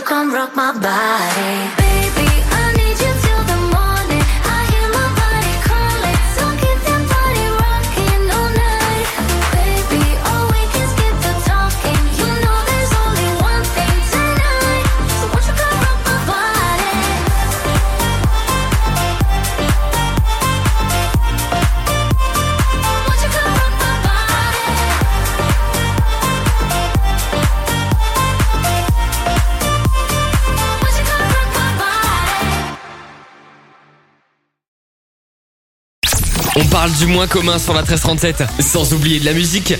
You 0.00 0.06
come 0.06 0.32
rock 0.32 0.56
my 0.56 0.72
body? 0.72 1.56
Baby, 1.76 2.39
On 36.56 36.64
parle 36.64 36.90
du 36.92 37.06
moins 37.06 37.28
commun 37.28 37.58
sur 37.60 37.74
la 37.74 37.82
1337, 37.82 38.42
sans 38.58 38.92
oublier 38.92 39.20
de 39.20 39.24
la 39.24 39.32
musique. 39.32 39.74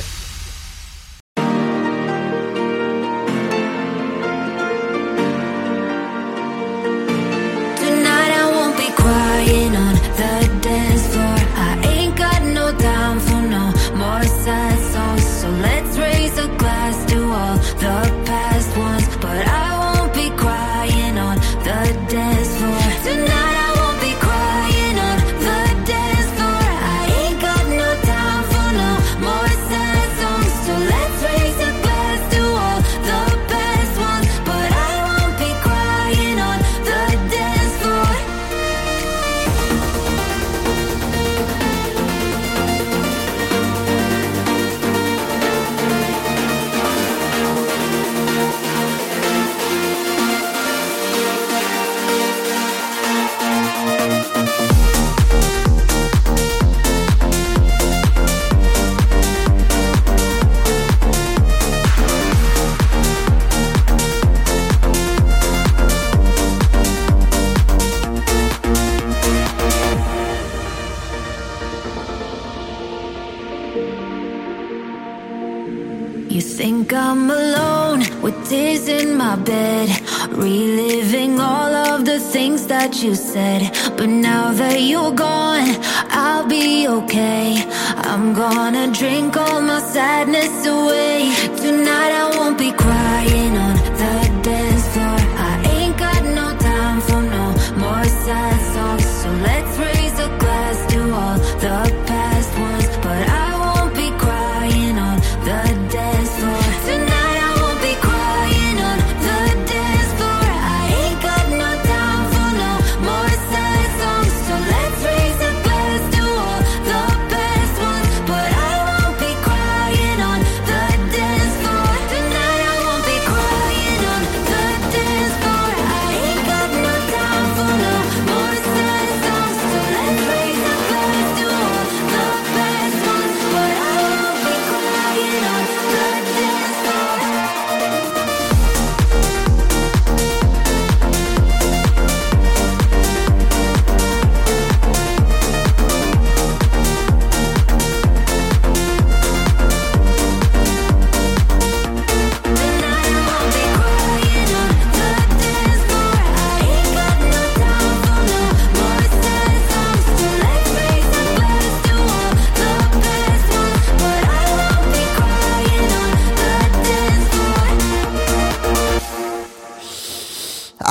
You 83.03 83.15
said. 83.15 83.71
But 83.97 84.09
now 84.09 84.53
that 84.53 84.83
you're 84.83 85.13
gone, 85.13 85.77
I'll 86.11 86.47
be 86.47 86.87
okay. 86.87 87.65
I'm 87.97 88.35
gonna 88.35 88.93
drink 88.93 89.37
all 89.37 89.63
my 89.63 89.81
sadness 89.81 90.67
away. 90.67 91.33
Tonight 91.57 92.13
I 92.23 92.37
won't 92.37 92.59
be 92.59 92.73
crying 92.73 93.57
on 93.57 93.80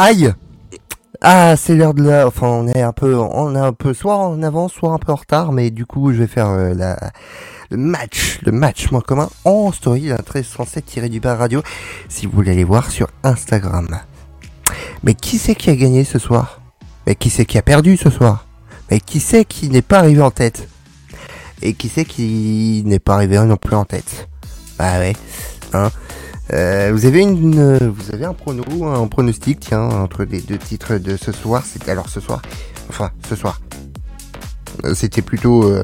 Aïe. 0.02 0.34
Ah, 1.20 1.58
c'est 1.58 1.76
l'heure 1.76 1.94
de 1.94 2.04
la... 2.04 2.26
Enfin, 2.26 2.48
on 2.48 2.70
est 2.70 2.82
un 2.82 2.94
peu... 2.94 3.18
On 3.18 3.54
est 3.54 3.60
un 3.60 3.74
peu 3.74 3.94
soit 3.94 4.16
en 4.16 4.42
avance, 4.44 4.72
soit 4.72 4.94
un 4.94 4.98
peu 4.98 5.12
en 5.12 5.16
retard, 5.16 5.52
mais 5.52 5.72
du 5.72 5.86
coup, 5.86 6.14
je 6.14 6.20
vais 6.20 6.28
faire 6.28 6.48
euh, 6.48 6.74
la... 6.74 6.98
le 7.70 7.76
match, 7.76 8.40
le 8.46 8.54
match 8.54 8.92
moins 8.92 9.02
commun 9.02 9.30
en 9.44 9.74
story 9.74 10.04
d'un 10.04 10.16
1337 10.16 11.10
du 11.10 11.20
bar 11.20 11.38
radio, 11.38 11.62
si 12.08 12.28
vous 12.28 12.32
voulez 12.32 12.52
aller 12.52 12.64
voir 12.64 12.90
sur 12.90 13.10
Instagram. 13.24 14.00
Mais 15.04 15.16
qui 15.16 15.38
c'est 15.38 15.54
qui 15.54 15.70
a 15.70 15.76
gagné 15.76 16.06
ce 16.06 16.18
soir? 16.18 16.62
Mais 17.06 17.16
qui 17.16 17.30
c'est 17.30 17.46
qui 17.46 17.58
a 17.58 17.62
perdu 17.62 17.98
ce 17.98 18.10
soir? 18.10 18.46
Mais 18.90 19.02
qui 19.02 19.20
c'est 19.20 19.44
qui 19.44 19.68
n'est 19.68 19.82
pas 19.82 20.00
arrivé 20.00 20.22
en 20.22 20.32
tête? 20.32 20.70
Et 21.62 21.74
qui 21.74 21.90
c'est 21.90 22.06
qui 22.06 22.84
n'est 22.86 23.00
pas 23.00 23.16
arrivé 23.16 23.38
non 23.40 23.58
plus 23.58 23.76
en 23.76 23.84
tête? 23.84 24.30
Bah 24.78 24.98
ouais, 25.00 25.18
hein 25.74 25.92
euh, 26.54 26.92
vous 26.94 27.06
avez 27.06 27.22
une, 27.22 27.78
vous 27.90 28.14
avez 28.14 28.26
un 28.26 28.34
prono, 28.34 28.64
un 28.86 29.08
pronostic, 29.08 29.60
tiens, 29.60 29.82
entre 29.82 30.24
les 30.24 30.42
deux 30.42 30.58
titres 30.58 30.98
de 30.98 31.18
ce 31.18 31.32
soir. 31.32 31.64
C'était 31.66 31.92
alors 31.92 32.10
ce 32.10 32.20
soir, 32.20 32.42
enfin 32.90 33.12
ce 33.28 33.36
soir. 33.36 33.62
Euh, 34.86 34.94
c'était 34.96 35.22
plutôt 35.22 35.64
euh, 35.64 35.84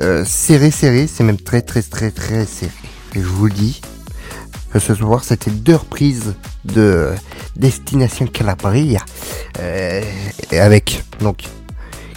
euh, 0.00 0.24
serré, 0.24 0.70
serré. 0.70 1.06
C'est 1.06 1.24
même 1.24 1.36
très, 1.40 1.62
très, 1.62 1.82
très, 1.82 2.10
très 2.10 2.46
serré. 2.46 2.72
Et 3.14 3.20
je 3.20 3.26
vous 3.26 3.46
le 3.46 3.52
dis, 3.52 3.80
ce 4.78 4.94
soir 4.94 5.22
c'était 5.22 5.50
deux 5.50 5.76
reprises 5.76 6.34
de 6.64 7.10
Destination 7.56 8.26
Calabria, 8.26 9.04
euh, 9.60 10.02
avec 10.52 11.04
donc 11.20 11.44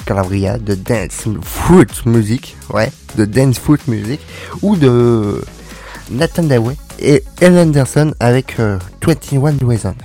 Calabria 0.05 0.57
de 0.57 0.73
Dance 0.73 1.27
Foot 1.43 2.05
Music, 2.05 2.57
ouais, 2.73 2.91
de 3.15 3.25
Dance 3.25 3.59
Foot 3.59 3.87
Music, 3.87 4.19
ou 4.63 4.75
de 4.75 5.43
Nathan 6.09 6.43
Daway 6.43 6.75
et 6.99 7.23
Ellen 7.41 7.69
Anderson 7.69 8.13
avec 8.19 8.59
euh, 8.59 8.77
21 9.05 9.55
Reasons. 9.67 9.95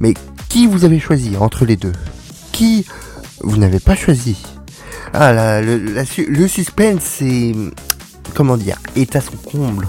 Mais 0.00 0.14
qui 0.48 0.66
vous 0.66 0.84
avez 0.84 1.00
choisi 1.00 1.36
entre 1.36 1.64
les 1.64 1.76
deux? 1.76 1.92
Qui 2.52 2.86
vous 3.40 3.56
n'avez 3.56 3.80
pas 3.80 3.94
choisi? 3.96 4.36
Ah, 5.12 5.32
la- 5.32 5.62
le, 5.62 6.48
suspense, 6.48 7.02
c'est... 7.02 7.52
Comment 8.34 8.56
dire 8.56 8.78
Est 8.96 9.14
à 9.16 9.20
son 9.20 9.36
comble. 9.36 9.86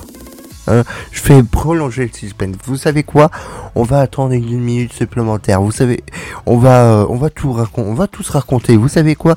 Hein, 0.67 0.83
je 1.11 1.19
fais 1.21 1.43
prolonger 1.43 2.03
le 2.05 2.11
suspense. 2.17 2.55
Vous 2.65 2.77
savez 2.77 3.03
quoi? 3.03 3.31
On 3.75 3.83
va 3.83 4.01
attendre 4.01 4.33
une 4.33 4.59
minute 4.61 4.93
supplémentaire. 4.93 5.61
Vous 5.61 5.71
savez, 5.71 6.03
on 6.45 6.57
va, 6.57 7.01
euh, 7.01 7.05
on 7.09 7.17
va 7.17 7.29
tout. 7.29 7.55
On 7.77 7.93
va 7.93 8.07
tout 8.07 8.23
se 8.23 8.31
raconter. 8.31 8.77
Vous 8.77 8.87
savez 8.87 9.15
quoi? 9.15 9.35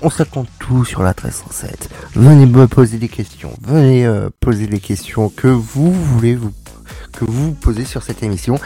On 0.00 0.08
raconte 0.08 0.48
tout 0.60 0.84
sur 0.84 1.02
la 1.02 1.10
1307. 1.10 1.90
Venez 2.14 2.46
me 2.46 2.68
poser 2.68 2.98
des 2.98 3.08
questions. 3.08 3.52
Venez 3.62 4.06
euh, 4.06 4.30
poser 4.40 4.66
les 4.66 4.78
questions 4.78 5.28
que 5.28 5.48
vous 5.48 5.92
voulez 5.92 6.36
vous 6.36 6.52
que 7.12 7.24
vous 7.24 7.52
posez 7.52 7.84
sur 7.84 8.02
cette 8.02 8.22
émission. 8.22 8.58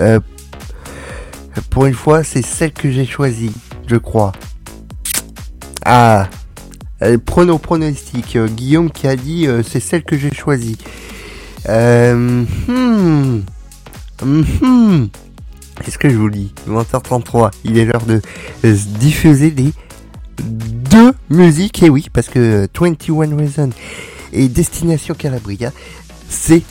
Euh, 0.00 0.20
pour 1.70 1.86
une 1.86 1.94
fois, 1.94 2.22
c'est 2.22 2.42
celle 2.42 2.72
que 2.72 2.90
j'ai 2.90 3.06
choisie, 3.06 3.52
je 3.86 3.96
crois. 3.96 4.32
Ah, 5.86 6.28
euh, 7.02 7.18
prono 7.18 7.58
pronostic. 7.58 8.36
euh, 8.36 8.46
Guillaume 8.46 8.90
qui 8.90 9.06
a 9.06 9.16
dit 9.16 9.46
euh, 9.46 9.62
c'est 9.62 9.80
celle 9.80 10.04
que 10.04 10.18
j'ai 10.18 10.32
choisie. 10.34 10.76
Euh, 11.68 12.44
hmm, 12.68 13.42
mhm. 14.22 15.08
Qu'est-ce 15.82 15.98
que 15.98 16.08
je 16.08 16.16
vous 16.16 16.30
dis? 16.30 16.52
20h33, 16.68 17.50
il 17.64 17.78
est 17.78 17.84
l'heure 17.84 18.04
de 18.04 18.20
diffuser 18.62 19.50
des 19.50 19.72
deux 20.42 21.12
musiques, 21.30 21.82
et 21.82 21.90
oui, 21.90 22.06
parce 22.12 22.28
que 22.28 22.68
21 22.78 23.36
Reasons 23.36 23.70
et 24.32 24.48
Destination 24.48 25.14
Calabria, 25.14 25.72
c'est 26.28 26.62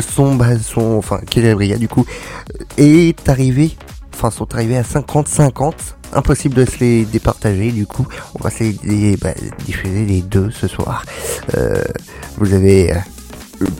son, 0.00 0.34
bah, 0.34 0.58
son, 0.58 0.98
enfin, 0.98 1.18
Calabria, 1.18 1.76
du 1.76 1.88
coup, 1.88 2.04
est 2.76 3.28
arrivé, 3.28 3.76
enfin, 4.12 4.30
sont 4.30 4.52
arrivés 4.54 4.76
à 4.76 4.82
50-50. 4.82 5.72
Impossible 6.12 6.54
de 6.54 6.64
se 6.64 6.78
les 6.78 7.04
départager, 7.04 7.72
du 7.72 7.86
coup, 7.86 8.06
on 8.38 8.42
va 8.42 8.50
se 8.50 8.64
les, 8.84 9.16
bah, 9.16 9.34
diffuser 9.64 10.04
les 10.04 10.22
deux 10.22 10.50
ce 10.50 10.68
soir. 10.68 11.04
Euh, 11.56 11.82
vous 12.36 12.52
avez 12.52 12.92
euh, 12.92 12.98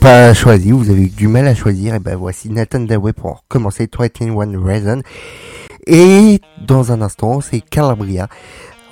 pas 0.01 0.35
choisi, 0.35 0.73
vous 0.73 0.91
avez 0.91 1.03
eu 1.03 1.11
du 1.11 1.29
mal 1.29 1.47
à 1.47 1.55
choisir, 1.55 1.95
et 1.95 2.01
ben 2.01 2.17
voici 2.17 2.51
Nathan 2.51 2.81
Daway 2.81 3.13
pour 3.13 3.45
commencer 3.49 3.89
21 3.97 4.61
Reasons. 4.61 5.03
Et 5.87 6.41
dans 6.67 6.93
un 6.93 7.03
instant, 7.03 7.41
c'est 7.41 7.61
Calabria. 7.61 8.29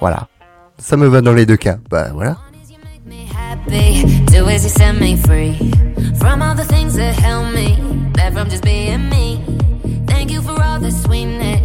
Voilà. 0.01 0.29
Ça 0.83 0.97
me 0.97 1.07
va 1.07 1.21
dans 1.21 1.33
les 1.33 1.47
deux 1.47 1.57
cas. 1.57 1.79
Bah 1.89 2.09
voilà. 2.13 2.37
From 6.19 6.43
all 6.43 6.55
the 6.55 6.65
things 6.67 6.95
that 6.97 7.15
me 7.55 7.77
back 8.13 8.33
from 8.33 8.49
just 8.49 8.65
being 8.65 9.09
me. 9.09 9.41
Thank 10.07 10.33
you 10.33 10.43
for 10.43 10.61
all 10.61 10.81
the 10.81 10.91
sweetness. 10.91 11.62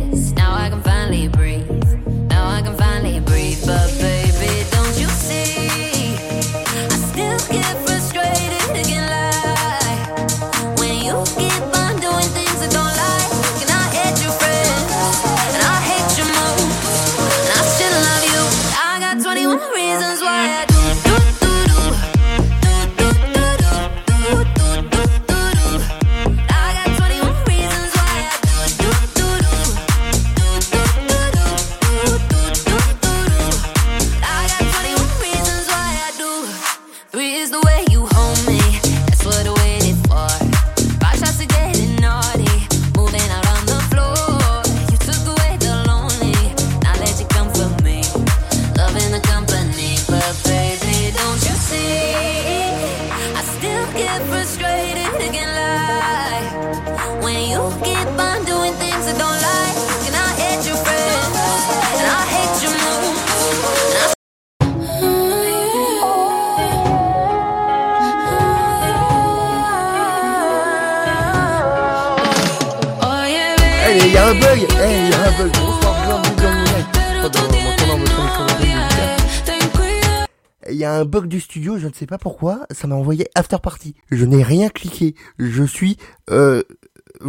Y 80.77 80.85
a 80.85 80.93
un 80.93 81.05
bug 81.05 81.27
du 81.27 81.39
studio, 81.39 81.77
je 81.77 81.87
ne 81.87 81.93
sais 81.93 82.05
pas 82.05 82.17
pourquoi, 82.17 82.65
ça 82.71 82.87
m'a 82.87 82.95
envoyé 82.95 83.27
After 83.35 83.57
Party. 83.61 83.95
Je 84.11 84.25
n'ai 84.25 84.43
rien 84.43 84.69
cliqué. 84.69 85.15
Je 85.39 85.63
suis... 85.63 85.97
Euh, 86.29 86.63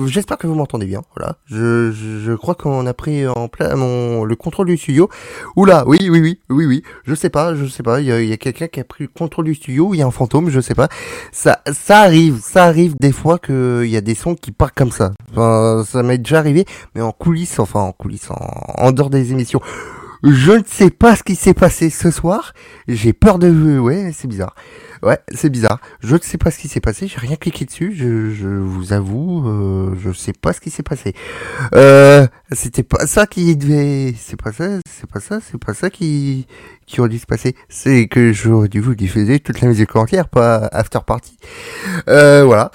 J'espère 0.06 0.38
que 0.38 0.46
vous 0.46 0.54
m'entendez 0.54 0.86
bien. 0.86 1.02
Voilà. 1.16 1.36
Je, 1.46 1.92
je, 1.92 2.32
crois 2.32 2.54
qu'on 2.54 2.86
a 2.86 2.94
pris 2.94 3.26
en 3.26 3.48
place 3.48 3.74
mon 3.74 4.24
le 4.24 4.36
contrôle 4.36 4.66
du 4.66 4.76
studio. 4.76 5.08
Oula, 5.56 5.84
oui, 5.86 5.98
oui, 6.02 6.20
oui, 6.20 6.40
oui, 6.50 6.66
oui. 6.66 6.82
Je 7.04 7.14
sais 7.14 7.30
pas, 7.30 7.54
je 7.54 7.66
sais 7.66 7.82
pas. 7.82 8.00
Il 8.00 8.06
y 8.06 8.12
a, 8.12 8.20
il 8.20 8.28
y 8.28 8.32
a 8.32 8.36
quelqu'un 8.36 8.68
qui 8.68 8.80
a 8.80 8.84
pris 8.84 9.04
le 9.04 9.08
contrôle 9.08 9.46
du 9.46 9.54
studio. 9.54 9.94
Il 9.94 9.98
y 9.98 10.02
a 10.02 10.06
un 10.06 10.10
fantôme, 10.10 10.50
je 10.50 10.60
sais 10.60 10.74
pas. 10.74 10.88
Ça, 11.32 11.62
ça 11.72 12.00
arrive, 12.00 12.40
ça 12.42 12.64
arrive 12.64 12.96
des 12.98 13.12
fois 13.12 13.38
que 13.38 13.82
il 13.84 13.90
y 13.90 13.96
a 13.96 14.00
des 14.00 14.14
sons 14.14 14.34
qui 14.34 14.52
partent 14.52 14.76
comme 14.76 14.92
ça. 14.92 15.12
Enfin, 15.30 15.84
ça 15.86 16.02
m'est 16.02 16.18
déjà 16.18 16.38
arrivé, 16.38 16.64
mais 16.94 17.00
en 17.00 17.12
coulisses, 17.12 17.58
enfin 17.58 17.80
en 17.80 17.92
coulisses, 17.92 18.28
en 18.30 18.92
dehors 18.92 19.10
des 19.10 19.32
émissions. 19.32 19.60
Je 20.22 20.52
ne 20.52 20.64
sais 20.66 20.90
pas 20.90 21.14
ce 21.14 21.22
qui 21.22 21.36
s'est 21.36 21.54
passé 21.54 21.90
ce 21.90 22.10
soir. 22.10 22.52
J'ai 22.88 23.12
peur 23.12 23.38
de... 23.38 23.78
Ouais, 23.78 24.10
c'est 24.12 24.26
bizarre. 24.26 24.54
Ouais, 25.02 25.18
c'est 25.32 25.48
bizarre. 25.48 25.78
Je 26.00 26.16
ne 26.16 26.20
sais 26.20 26.38
pas 26.38 26.50
ce 26.50 26.58
qui 26.58 26.66
s'est 26.66 26.80
passé. 26.80 27.06
J'ai 27.06 27.18
rien 27.18 27.36
cliqué 27.36 27.64
dessus. 27.64 27.94
Je, 27.94 28.48
vous 28.48 28.92
avoue, 28.92 29.48
euh, 29.48 29.94
je 30.02 30.10
sais 30.12 30.32
pas 30.32 30.52
ce 30.52 30.60
qui 30.60 30.70
s'est 30.70 30.82
passé. 30.82 31.14
Euh, 31.74 32.26
c'était 32.52 32.82
pas 32.82 33.06
ça 33.06 33.26
qui 33.26 33.56
devait... 33.56 34.14
C'est 34.18 34.40
pas 34.40 34.52
ça, 34.52 34.80
c'est 34.90 35.08
pas 35.08 35.20
ça, 35.20 35.38
c'est 35.40 35.62
pas 35.62 35.74
ça 35.74 35.90
qui 35.90 36.46
qui 36.86 37.00
aurait 37.00 37.10
dû 37.10 37.18
se 37.18 37.26
passer. 37.26 37.54
C'est 37.68 38.08
que 38.08 38.32
j'aurais 38.32 38.68
dû 38.68 38.80
vous 38.80 38.94
diffuser 38.94 39.40
toute 39.40 39.60
la 39.60 39.68
musique 39.68 39.94
entière, 39.94 40.28
pas 40.28 40.68
after 40.72 41.00
party. 41.06 41.36
Euh, 42.08 42.44
voilà. 42.44 42.70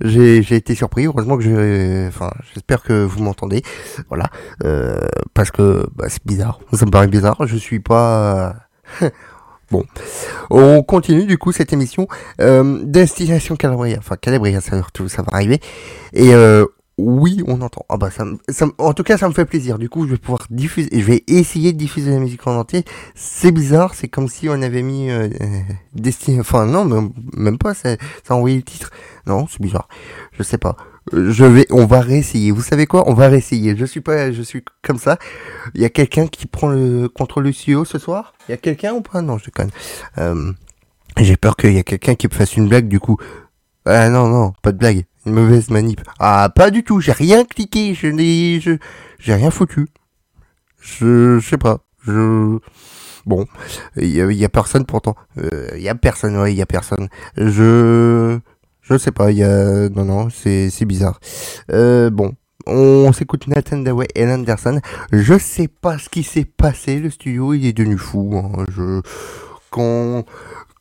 J'ai 0.00 0.42
j'ai 0.42 0.56
été 0.56 0.74
surpris. 0.74 1.06
Heureusement 1.06 1.36
que 1.36 1.42
je... 1.42 2.08
Enfin, 2.08 2.30
j'espère 2.52 2.82
que 2.82 3.04
vous 3.04 3.22
m'entendez. 3.22 3.62
Voilà. 4.08 4.30
Euh, 4.64 4.98
parce 5.34 5.50
que 5.50 5.86
bah, 5.94 6.06
c'est 6.08 6.24
bizarre. 6.26 6.60
Ça 6.72 6.86
me 6.86 6.90
paraît 6.90 7.08
bizarre. 7.08 7.46
Je 7.46 7.56
suis 7.56 7.80
pas. 7.80 8.56
bon, 9.70 9.84
on 10.50 10.82
continue 10.82 11.26
du 11.26 11.38
coup 11.38 11.52
cette 11.52 11.72
émission. 11.72 12.08
Euh, 12.40 12.80
Destination 12.84 13.56
Calabria. 13.56 13.96
Enfin 13.98 14.16
Calabria, 14.16 14.60
ça, 14.60 14.80
ça 15.08 15.22
va 15.22 15.28
arriver. 15.32 15.60
Et 16.12 16.34
euh, 16.34 16.66
Oui, 16.96 17.42
on 17.48 17.60
entend. 17.60 17.84
Ah 17.88 17.96
bah 17.96 18.10
ça, 18.12 18.24
ça 18.48 18.66
en 18.78 18.92
tout 18.94 19.02
cas, 19.02 19.18
ça 19.18 19.28
me 19.28 19.34
fait 19.34 19.44
plaisir. 19.44 19.78
Du 19.78 19.88
coup, 19.88 20.06
je 20.06 20.12
vais 20.12 20.16
pouvoir 20.16 20.46
diffuser. 20.50 20.88
Je 20.92 21.04
vais 21.04 21.24
essayer 21.26 21.72
de 21.72 21.78
diffuser 21.78 22.12
la 22.12 22.20
musique 22.20 22.46
en 22.46 22.56
entier. 22.56 22.84
C'est 23.16 23.50
bizarre. 23.50 23.94
C'est 23.94 24.06
comme 24.06 24.28
si 24.28 24.48
on 24.48 24.62
avait 24.62 24.82
mis 24.82 25.10
euh, 25.10 25.28
Destiny. 25.94 26.38
Enfin 26.38 26.66
non, 26.66 26.84
même, 26.84 27.10
même 27.36 27.58
pas. 27.58 27.74
Ça, 27.74 27.96
ça 28.22 28.34
a 28.34 28.36
envoyé 28.36 28.56
le 28.56 28.62
titre. 28.62 28.90
Non, 29.26 29.46
c'est 29.50 29.60
bizarre. 29.60 29.88
Je 30.38 30.44
sais 30.44 30.56
pas. 30.58 30.76
Euh, 31.14 31.32
Je 31.32 31.44
vais. 31.44 31.66
On 31.70 31.84
va 31.84 32.00
réessayer. 32.00 32.52
Vous 32.52 32.62
savez 32.62 32.86
quoi? 32.86 33.08
On 33.10 33.14
va 33.14 33.28
réessayer. 33.28 33.76
Je 33.76 33.84
suis 33.86 34.00
pas. 34.00 34.30
Je 34.30 34.42
suis 34.42 34.62
comme 34.82 34.98
ça. 34.98 35.18
Il 35.74 35.80
y 35.80 35.84
a 35.84 35.90
quelqu'un 35.90 36.28
qui 36.28 36.46
prend 36.46 36.68
le 36.68 37.08
contrôle 37.08 37.44
du 37.44 37.52
studio 37.52 37.84
ce 37.84 37.98
soir? 37.98 38.34
Il 38.48 38.52
y 38.52 38.54
a 38.54 38.58
quelqu'un 38.58 38.92
ou 38.94 39.00
pas? 39.00 39.20
Non, 39.20 39.36
je 39.38 39.46
déconne. 39.46 39.70
Euh, 40.18 40.52
J'ai 41.18 41.36
peur 41.36 41.56
qu'il 41.56 41.72
y 41.72 41.78
a 41.78 41.82
quelqu'un 41.82 42.14
qui 42.14 42.28
fasse 42.28 42.56
une 42.56 42.68
blague. 42.68 42.86
Du 42.86 43.00
coup. 43.00 43.16
Ah 43.84 44.08
non 44.08 44.28
non, 44.28 44.52
pas 44.62 44.70
de 44.72 44.78
blague. 44.78 45.04
Mauvaise 45.26 45.70
manip. 45.70 46.00
Ah, 46.18 46.50
pas 46.54 46.70
du 46.70 46.84
tout, 46.84 47.00
j'ai 47.00 47.12
rien 47.12 47.44
cliqué, 47.44 47.94
je 47.94 48.06
n'ai, 48.08 48.60
je, 48.60 48.72
j'ai 49.18 49.34
rien 49.34 49.50
foutu. 49.50 49.86
Je, 50.80 51.40
sais 51.40 51.56
pas, 51.58 51.78
je, 52.06 52.58
bon, 53.24 53.46
il 53.96 54.10
y, 54.10 54.20
a- 54.20 54.30
il 54.30 54.36
y 54.36 54.44
a 54.44 54.48
personne 54.50 54.84
pourtant. 54.84 55.14
Euh, 55.38 55.68
Il 55.76 55.82
y 55.82 55.88
a 55.88 55.94
personne, 55.94 56.36
ouais, 56.36 56.52
il 56.52 56.56
y 56.58 56.62
a 56.62 56.66
personne. 56.66 57.08
Je, 57.36 58.38
je 58.82 58.98
sais 58.98 59.12
pas, 59.12 59.30
il 59.30 59.38
y 59.38 59.44
a, 59.44 59.88
non, 59.88 60.04
non, 60.04 60.28
c'est, 60.30 60.68
c'est 60.70 60.84
bizarre. 60.84 61.18
Euh, 61.72 62.10
bon. 62.10 62.34
On 62.66 63.12
s'écoute 63.12 63.46
Nathan 63.46 63.76
Daway 63.78 64.06
et 64.14 64.24
Anderson. 64.26 64.80
Je 65.12 65.36
sais 65.38 65.68
pas 65.68 65.98
ce 65.98 66.08
qui 66.08 66.22
s'est 66.22 66.46
passé. 66.46 66.98
Le 66.98 67.10
studio, 67.10 67.52
il 67.52 67.66
est 67.66 67.74
devenu 67.74 67.98
fou. 67.98 68.32
hein. 68.42 68.64
Je, 68.74 69.02
quand, 69.70 70.24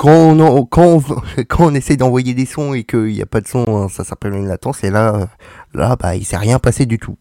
quand 0.03 0.37
on, 0.37 0.65
quand 0.65 1.01
quand 1.47 1.67
on 1.67 1.73
essaie 1.73 1.95
d'envoyer 1.95 2.33
des 2.33 2.45
sons 2.45 2.73
et 2.73 2.83
qu'il 2.83 3.05
n'y 3.05 3.21
a 3.21 3.25
pas 3.25 3.39
de 3.39 3.47
son, 3.47 3.63
hein, 3.69 3.87
ça 3.87 4.03
s'appelle 4.03 4.33
une 4.33 4.49
latence. 4.49 4.83
Et 4.83 4.89
là, 4.89 5.15
euh, 5.15 5.25
là, 5.73 5.95
bah, 5.95 6.17
il 6.17 6.25
s'est 6.25 6.35
rien 6.35 6.59
passé 6.59 6.85
du 6.85 6.99
tout. 6.99 7.17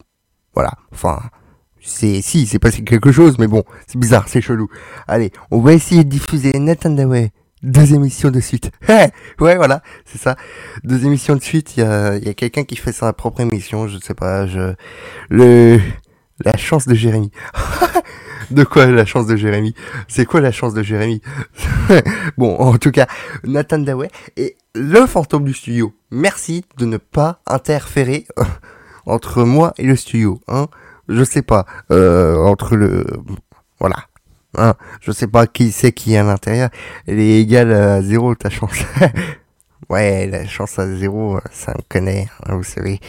Voilà. 0.53 0.73
Enfin, 0.93 1.21
c'est, 1.81 2.21
si, 2.23 2.43
il 2.43 2.47
s'est 2.49 2.59
passé 2.59 2.83
quelque 2.83 3.13
chose, 3.13 3.39
mais 3.39 3.47
bon, 3.47 3.63
c'est 3.87 3.99
bizarre, 3.99 4.25
c'est 4.27 4.41
chelou. 4.41 4.69
Allez, 5.07 5.31
on 5.53 5.61
va 5.61 5.75
essayer 5.75 6.03
de 6.03 6.09
diffuser 6.09 6.59
Nathan 6.59 6.91
Daway. 6.91 7.31
Deux 7.63 7.95
émissions 7.95 8.33
de 8.33 8.41
suite. 8.41 8.73
ouais, 8.89 9.57
voilà, 9.57 9.83
c'est 10.05 10.19
ça. 10.19 10.35
Deux 10.83 11.07
émissions 11.07 11.37
de 11.37 11.43
suite. 11.43 11.77
Il 11.77 11.81
y 11.81 11.87
a, 11.87 12.17
y 12.17 12.29
a 12.29 12.35
quelqu'un 12.35 12.65
qui 12.65 12.75
fait 12.75 12.91
sa 12.91 13.13
propre 13.13 13.43
émission. 13.43 13.87
Je 13.87 13.99
sais 13.99 14.15
pas. 14.15 14.49
Je, 14.49 14.75
le, 15.31 15.81
la 16.45 16.57
chance 16.57 16.89
de 16.89 16.95
Jérémy. 16.95 17.31
de 18.55 18.65
quoi 18.65 18.87
la 18.87 19.05
chance 19.05 19.27
de 19.27 19.37
Jérémy? 19.37 19.75
C'est 20.09 20.27
quoi 20.27 20.41
la 20.41 20.53
chance 20.53 20.75
de 20.75 20.83
Jérémy? 20.83 21.23
Bon, 22.37 22.57
en 22.57 22.79
tout 22.79 22.91
cas, 22.91 23.07
Nathan 23.45 23.79
Daway 23.79 24.09
et 24.37 24.57
le 24.75 25.07
fantôme 25.07 25.45
du 25.45 25.53
studio. 25.53 25.93
Merci 26.11 26.65
de 26.79 26.87
ne 26.87 26.97
pas 26.97 27.41
interférer 27.47 28.27
entre 29.07 29.45
moi 29.45 29.73
et 29.79 29.85
le 29.85 29.97
studio. 29.97 30.41
Hein 30.49 30.69
Je 31.09 31.25
sais 31.25 31.43
pas. 31.43 31.67
Euh, 31.91 32.37
entre 32.37 32.77
le... 32.77 33.05
Voilà. 33.81 33.97
Hein 34.57 34.75
Je 35.01 35.13
sais 35.13 35.27
pas 35.27 35.47
qui 35.47 35.73
c'est 35.73 35.93
qui 35.93 36.15
est 36.15 36.19
à 36.19 36.25
l'intérieur. 36.25 36.71
Elle 37.07 37.19
est 37.19 37.41
égale 37.41 37.73
à 37.73 38.03
zéro, 38.03 38.35
ta 38.35 38.51
chance. 38.51 38.85
Ouais, 39.89 40.27
la 40.27 40.47
chance 40.47 40.79
à 40.79 40.87
zéro, 40.87 41.39
ça 41.51 41.73
me 41.73 41.83
connaît, 41.89 42.29
vous 42.49 42.63
savez. 42.63 43.01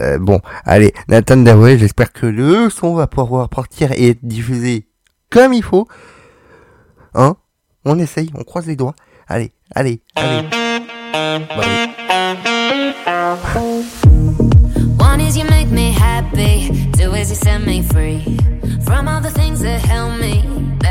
Euh, 0.00 0.18
bon, 0.18 0.40
allez, 0.64 0.92
Nathan 1.08 1.38
Daway, 1.38 1.78
j'espère 1.78 2.12
que 2.12 2.26
le 2.26 2.70
son 2.70 2.94
va 2.94 3.06
pouvoir 3.06 3.48
partir 3.48 3.92
et 3.92 4.10
être 4.10 4.24
diffusé 4.24 4.86
comme 5.30 5.52
il 5.52 5.62
faut. 5.62 5.86
Hein 7.14 7.36
On 7.84 7.98
essaye, 7.98 8.30
on 8.34 8.44
croise 8.44 8.66
les 8.66 8.76
doigts. 8.76 8.94
Allez, 9.28 9.52
allez, 9.74 10.02
allez. 10.14 10.48
Bah. 11.44 13.36
One 14.98 15.20
is 15.20 15.36
you 15.36 15.44
make 15.48 15.70
me 15.70 15.92
happy, 15.92 16.68
two 16.92 17.14
is 17.14 17.30
you 17.30 17.36
set 17.36 17.60
me 17.60 17.82
free 17.82 18.38
from 18.84 19.08
all 19.08 19.20
the 19.20 19.30
things 19.30 19.60
that 19.60 19.80
held 19.80 20.20
me 20.20 20.42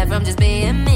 from 0.07 0.23
just 0.23 0.39
being 0.39 0.83
me. 0.83 0.94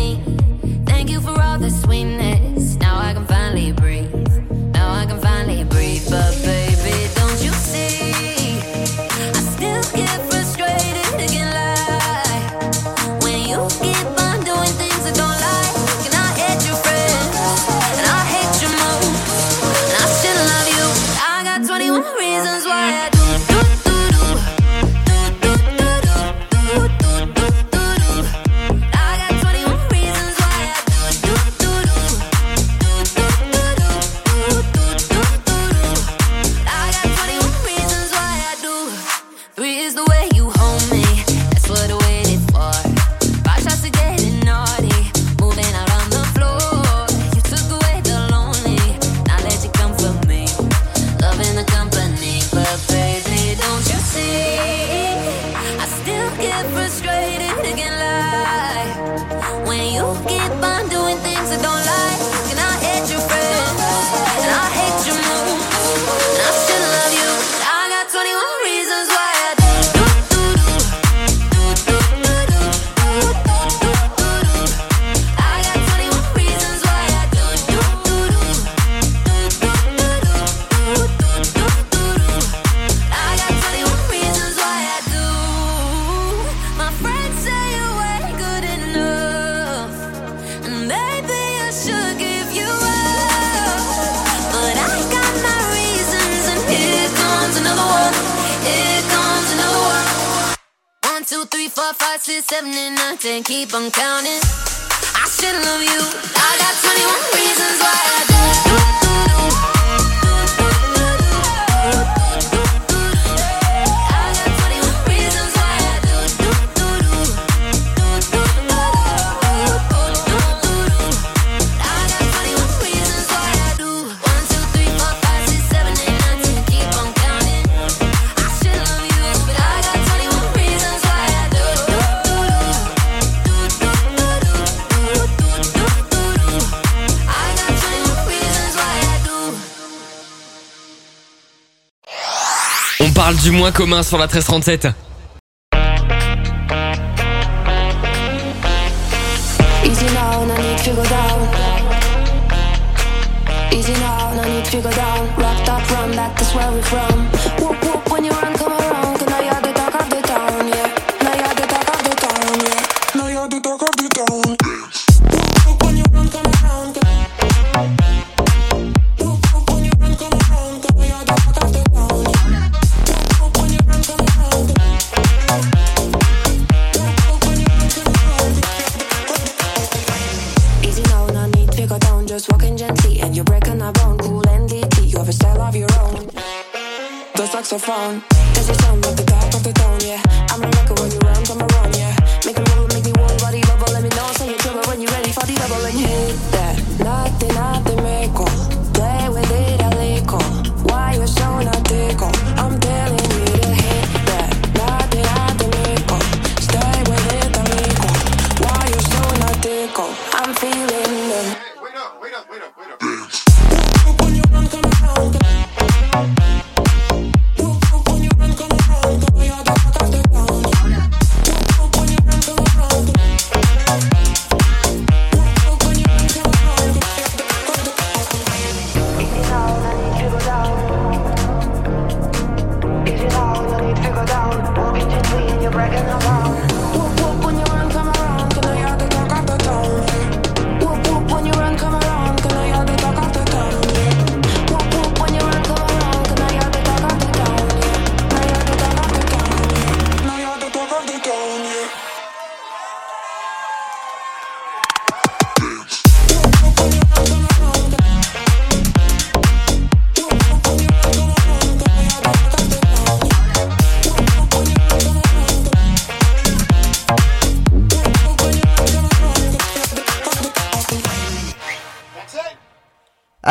Du 143.43 143.51
moins 143.51 143.71
commun 143.71 144.03
sur 144.03 144.17
la 144.17 144.25
1337. 144.25 144.87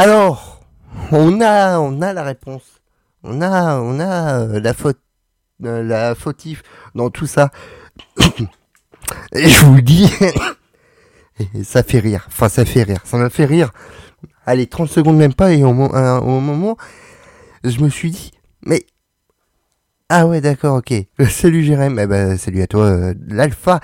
Alors, 0.00 0.60
on 1.10 1.40
a, 1.40 1.80
on 1.80 2.00
a 2.02 2.12
la 2.12 2.22
réponse. 2.22 2.62
On 3.24 3.42
a, 3.42 3.80
on 3.80 3.98
a 3.98 4.42
euh, 4.42 4.60
la 4.60 4.72
faute, 4.72 5.00
euh, 5.64 5.82
la 5.82 6.14
fautif 6.14 6.62
dans 6.94 7.10
tout 7.10 7.26
ça. 7.26 7.50
Et 9.32 9.48
je 9.48 9.64
vous 9.64 9.80
dis, 9.80 10.08
ça 11.64 11.82
fait 11.82 11.98
rire. 11.98 12.26
Enfin, 12.28 12.48
ça 12.48 12.64
fait 12.64 12.84
rire. 12.84 13.00
Ça 13.02 13.16
m'a 13.16 13.28
fait 13.28 13.44
rire. 13.44 13.72
Allez, 14.46 14.68
30 14.68 14.88
secondes 14.88 15.16
même 15.16 15.34
pas, 15.34 15.52
et 15.52 15.64
euh, 15.64 15.66
au 16.20 16.40
moment, 16.40 16.76
je 17.64 17.80
me 17.80 17.88
suis 17.88 18.12
dit, 18.12 18.30
mais 18.62 18.86
ah 20.10 20.26
ouais, 20.26 20.40
d'accord, 20.40 20.76
ok. 20.78 20.94
salut 21.28 21.62
Jérém, 21.62 21.98
eh 21.98 22.06
ben, 22.06 22.38
salut 22.38 22.62
à 22.62 22.66
toi, 22.66 22.84
euh, 22.84 23.14
l'alpha. 23.28 23.80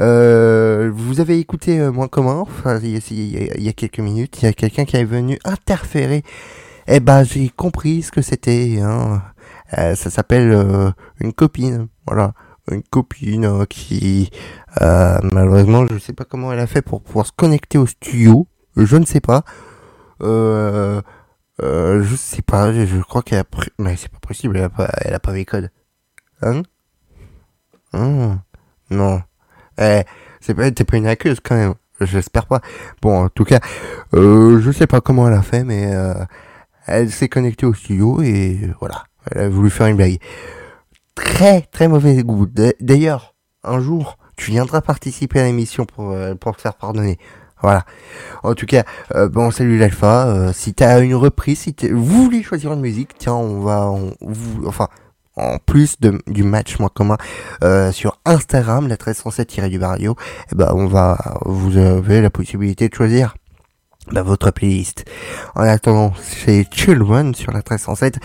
Euh, 0.00 0.90
vous 0.94 1.20
avez 1.20 1.38
écouté 1.38 1.78
euh, 1.80 1.92
Moins 1.92 2.08
commun, 2.08 2.36
enfin, 2.40 2.78
il 2.82 2.96
y, 2.96 3.68
a- 3.68 3.72
quelques 3.74 3.98
minutes, 4.00 4.38
il 4.40 4.46
y 4.46 4.48
a 4.48 4.52
quelqu'un 4.54 4.86
qui 4.86 4.96
est 4.96 5.04
venu 5.04 5.38
interférer. 5.44 6.22
Eh 6.88 7.00
ben, 7.00 7.24
j'ai 7.24 7.50
compris 7.50 8.02
ce 8.02 8.10
que 8.10 8.22
c'était. 8.22 8.78
Hein. 8.80 9.22
Euh, 9.76 9.94
ça 9.96 10.08
s'appelle 10.08 10.50
euh, 10.52 10.90
une 11.20 11.32
copine, 11.34 11.88
voilà. 12.06 12.32
Une 12.70 12.82
copine 12.82 13.44
euh, 13.44 13.64
qui, 13.66 14.30
euh, 14.82 15.18
malheureusement, 15.32 15.86
je 15.86 15.98
sais 15.98 16.12
pas 16.14 16.24
comment 16.24 16.52
elle 16.52 16.58
a 16.60 16.66
fait 16.66 16.82
pour 16.82 17.02
pouvoir 17.02 17.26
se 17.26 17.32
connecter 17.36 17.76
au 17.78 17.86
studio. 17.86 18.48
Je 18.76 18.96
ne 18.96 19.04
sais 19.04 19.20
pas. 19.20 19.42
Euh, 20.22 21.02
euh, 21.62 22.02
je 22.02 22.14
sais 22.16 22.42
pas, 22.42 22.72
je, 22.72 23.00
crois 23.02 23.22
qu'elle 23.22 23.38
a 23.38 23.44
pris... 23.44 23.70
Mais 23.78 23.96
c'est 23.96 24.10
pas 24.10 24.18
possible, 24.18 24.56
elle 24.56 24.64
a 24.64 24.68
pas, 24.68 24.90
elle 25.00 25.14
a 25.14 25.20
pas 25.20 25.32
mes 25.32 25.44
codes. 25.44 25.70
Hein? 26.42 26.62
Hum, 27.92 28.40
Non. 28.90 29.22
Eh, 29.78 30.02
c'est 30.40 30.54
pas, 30.54 30.70
t'es 30.70 30.84
pas 30.84 30.96
une 30.96 31.06
accuse 31.06 31.40
quand 31.42 31.56
même. 31.56 31.74
J'espère 32.00 32.46
pas. 32.46 32.60
Bon, 33.00 33.24
en 33.24 33.28
tout 33.28 33.44
cas, 33.44 33.60
euh, 34.14 34.60
je 34.60 34.70
sais 34.70 34.86
pas 34.86 35.00
comment 35.00 35.28
elle 35.28 35.34
a 35.34 35.42
fait, 35.42 35.64
mais 35.64 35.94
euh, 35.94 36.14
elle 36.86 37.10
s'est 37.10 37.28
connectée 37.28 37.66
au 37.66 37.74
studio 37.74 38.20
et 38.22 38.70
voilà. 38.80 39.04
Elle 39.30 39.42
a 39.42 39.48
voulu 39.48 39.70
faire 39.70 39.86
une 39.86 39.96
blague. 39.96 40.18
Très, 41.14 41.62
très 41.62 41.88
mauvais 41.88 42.22
goût. 42.22 42.46
D'ailleurs, 42.80 43.34
un 43.64 43.80
jour, 43.80 44.18
tu 44.36 44.50
viendras 44.50 44.82
participer 44.82 45.40
à 45.40 45.44
l'émission 45.44 45.86
pour, 45.86 46.10
euh, 46.10 46.34
pour 46.34 46.56
te 46.56 46.60
faire 46.60 46.74
pardonner. 46.74 47.18
Voilà. 47.62 47.84
En 48.42 48.54
tout 48.54 48.66
cas, 48.66 48.84
euh, 49.14 49.28
bon, 49.28 49.50
salut 49.50 49.78
l'alpha. 49.78 50.28
Euh, 50.28 50.52
si 50.52 50.74
t'as 50.74 51.00
une 51.00 51.14
reprise, 51.14 51.60
si 51.60 51.74
vous 51.90 52.24
voulez 52.24 52.42
choisir 52.42 52.72
une 52.72 52.80
musique, 52.80 53.16
tiens, 53.18 53.34
on 53.34 53.60
va, 53.60 53.92
enfin, 54.66 54.88
en 55.36 55.58
plus 55.58 55.98
de, 56.00 56.20
du 56.26 56.42
match 56.42 56.78
moins 56.78 56.90
commun 56.92 57.16
euh, 57.64 57.92
sur 57.92 58.18
Instagram, 58.24 58.88
la 58.88 58.94
1307 58.94 59.68
du 59.68 59.78
barrio, 59.78 60.16
eh 60.52 60.54
ben, 60.54 60.70
on 60.74 60.86
va, 60.86 61.18
vous 61.44 61.76
avez 61.76 62.20
la 62.20 62.30
possibilité 62.30 62.88
de 62.88 62.94
choisir 62.94 63.34
bah, 64.12 64.22
votre 64.22 64.50
playlist. 64.50 65.04
En 65.54 65.62
attendant, 65.62 66.12
c'est 66.20 66.66
Chill 66.70 67.02
sur 67.34 67.52
la 67.52 67.58
1307 67.58 68.18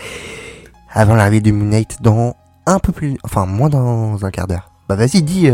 avant 0.90 1.14
l'arrivée 1.14 1.40
du 1.40 1.52
Moonlight 1.52 2.02
dans 2.02 2.36
un 2.66 2.78
peu 2.78 2.92
plus, 2.92 3.16
enfin, 3.24 3.46
moins 3.46 3.70
dans 3.70 4.24
un 4.24 4.30
quart 4.30 4.46
d'heure. 4.46 4.70
Bah, 4.88 4.94
vas-y, 4.94 5.22
dis 5.22 5.48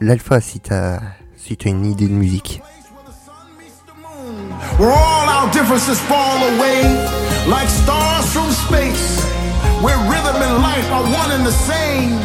l'alpha 0.00 0.40
si 0.40 0.60
t'as, 0.60 1.00
si 1.36 1.56
t'as 1.56 1.70
une 1.70 1.86
idée 1.86 2.08
de 2.08 2.14
musique. 2.14 2.62
Where 4.78 4.90
all 4.90 5.26
our 5.28 5.50
differences 5.52 6.00
fall 6.00 6.38
away 6.54 6.82
like 7.46 7.68
stars 7.68 8.32
from 8.32 8.50
space. 8.50 9.20
Where 9.82 9.98
rhythm 10.06 10.36
and 10.40 10.62
life 10.62 10.88
are 10.92 11.02
one 11.02 11.30
and 11.32 11.44
the 11.44 11.52
same. 11.52 12.18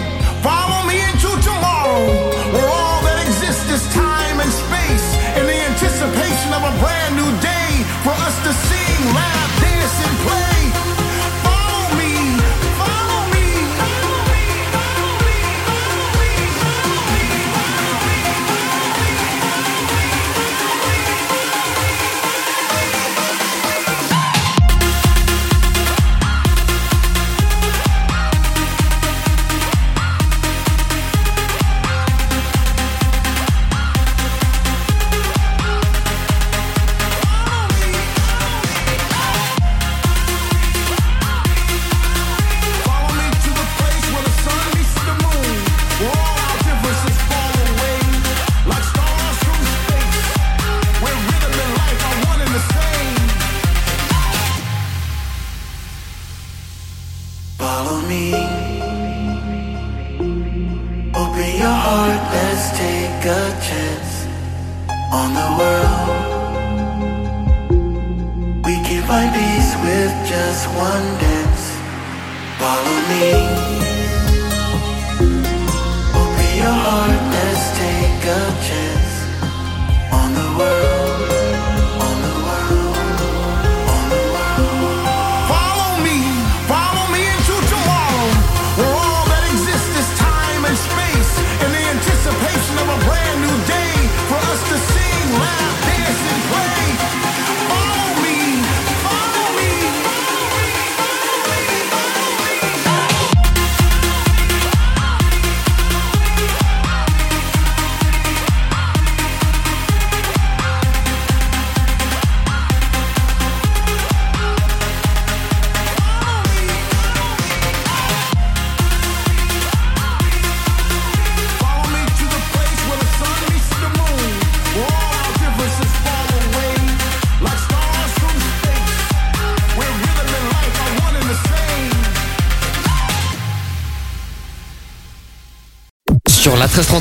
Follow 0.46 0.86
me 0.88 1.02
into 1.02 1.30
tomorrow, 1.42 2.06
where 2.54 2.70
all 2.70 3.02
that 3.02 3.20
exists 3.26 3.68
is 3.74 3.84
time 3.94 4.40
and 4.40 4.52
space. 4.54 5.08
In 5.36 5.46
the 5.50 5.60
anticipation 5.74 6.54
of 6.54 6.62
a 6.62 6.74
brand 6.80 7.16
new 7.18 7.32
day 7.42 7.70
for 8.06 8.14
us 8.14 8.36
to 8.46 8.54
sing, 8.70 8.77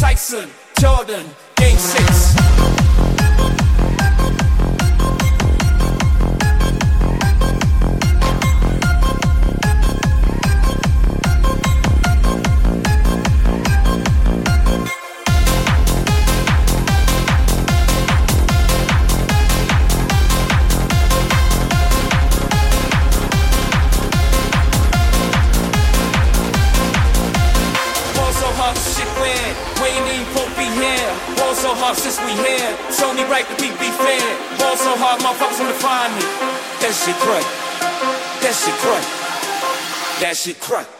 Tyson, 0.00 0.48
Jordan, 0.78 1.26
Game 1.56 1.76
6. 1.76 3.59
Hard, 35.10 35.22
motherfuckers 35.22 35.58
wanna 35.58 35.74
find 35.74 36.14
me. 36.14 36.22
That 36.80 36.94
shit 36.94 37.16
crack. 37.16 37.44
That 38.42 38.54
shit 38.54 38.74
crack. 38.74 40.20
That 40.20 40.36
shit 40.36 40.60
crack. 40.60 40.99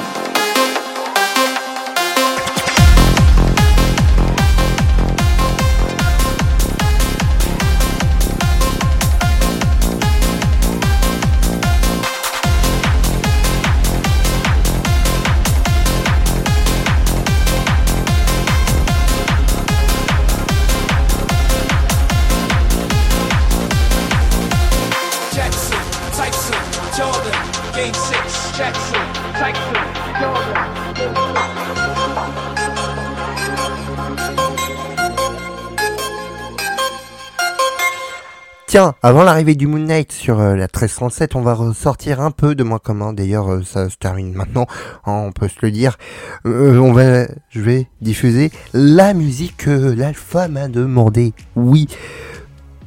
Tiens, 38.71 38.95
avant 39.03 39.23
l'arrivée 39.23 39.55
du 39.55 39.67
Moon 39.67 39.79
Knight 39.85 40.13
sur 40.13 40.39
euh, 40.39 40.55
la 40.55 40.61
1337, 40.61 41.35
on 41.35 41.41
va 41.41 41.53
ressortir 41.53 42.21
un 42.21 42.31
peu 42.31 42.55
de 42.55 42.63
moins 42.63 42.79
commun. 42.79 43.11
D'ailleurs, 43.11 43.51
euh, 43.51 43.63
ça 43.63 43.89
se 43.89 43.97
termine 43.97 44.31
maintenant, 44.31 44.65
hein, 45.05 45.11
on 45.11 45.33
peut 45.33 45.49
se 45.49 45.57
le 45.61 45.71
dire. 45.71 45.97
Euh, 46.45 46.77
on 46.77 46.93
va, 46.93 47.25
je 47.49 47.59
vais 47.59 47.89
diffuser 47.99 48.49
la 48.71 49.13
musique 49.13 49.57
que 49.57 49.91
l'alpha 49.91 50.47
m'a 50.47 50.69
demandé. 50.69 51.33
Oui, 51.57 51.89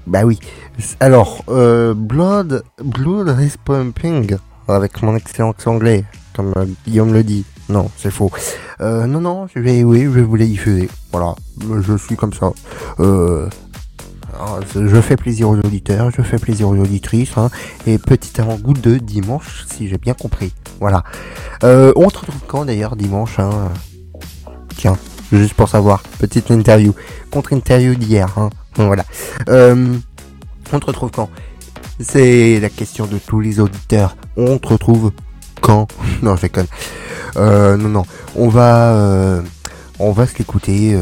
bah 0.06 0.22
oui. 0.24 0.38
Alors, 1.00 1.44
Blood, 1.46 2.64
Blood 2.82 3.36
is 3.42 3.56
pumping 3.62 4.38
avec 4.66 5.02
mon 5.02 5.14
excellent 5.14 5.52
anglais, 5.66 6.04
comme 6.34 6.54
Guillaume 6.86 7.12
le 7.12 7.22
dit. 7.22 7.44
Non, 7.68 7.90
c'est 7.98 8.10
faux. 8.10 8.30
Non, 8.80 9.20
non, 9.20 9.48
je 9.54 9.60
vais, 9.60 9.84
oui, 9.84 10.04
je 10.04 10.08
vais 10.08 10.22
vous 10.22 10.36
les 10.36 10.46
diffuser. 10.46 10.88
Voilà, 11.12 11.34
je 11.82 11.94
suis 11.98 12.16
comme 12.16 12.32
ça. 12.32 12.52
Euh, 13.00 13.48
je 14.74 15.00
fais 15.00 15.16
plaisir 15.16 15.48
aux 15.48 15.56
auditeurs, 15.56 16.10
je 16.10 16.22
fais 16.22 16.38
plaisir 16.38 16.68
aux 16.68 16.76
auditrices, 16.76 17.36
hein, 17.36 17.50
et 17.86 17.98
petit 17.98 18.40
avant-goût 18.40 18.74
de 18.74 18.96
dimanche, 18.96 19.64
si 19.72 19.88
j'ai 19.88 19.98
bien 19.98 20.14
compris. 20.14 20.52
Voilà. 20.80 21.04
Euh, 21.62 21.92
on 21.96 22.08
se 22.08 22.18
retrouve 22.18 22.40
quand 22.46 22.64
d'ailleurs 22.64 22.96
dimanche 22.96 23.38
hein? 23.38 23.70
Tiens, 24.76 24.98
juste 25.32 25.54
pour 25.54 25.68
savoir, 25.68 26.02
petite 26.18 26.50
interview, 26.50 26.94
contre-interview 27.30 27.94
d'hier. 27.94 28.28
Hein. 28.36 28.50
Voilà. 28.76 29.04
Euh, 29.48 29.96
on 30.72 30.80
te 30.80 30.86
retrouve 30.86 31.10
quand? 31.10 31.30
C'est 32.00 32.58
la 32.58 32.70
question 32.70 33.06
de 33.06 33.18
tous 33.18 33.40
les 33.40 33.60
auditeurs. 33.60 34.16
On 34.36 34.58
te 34.58 34.68
retrouve 34.68 35.12
quand? 35.60 35.86
Non, 36.22 36.36
je 36.36 36.42
déconne. 36.42 36.66
Euh, 37.36 37.76
non, 37.76 37.88
non. 37.88 38.02
On 38.34 38.48
va, 38.48 39.42
on 39.98 40.10
va 40.10 40.26
se 40.26 40.36
l'écouter. 40.38 40.98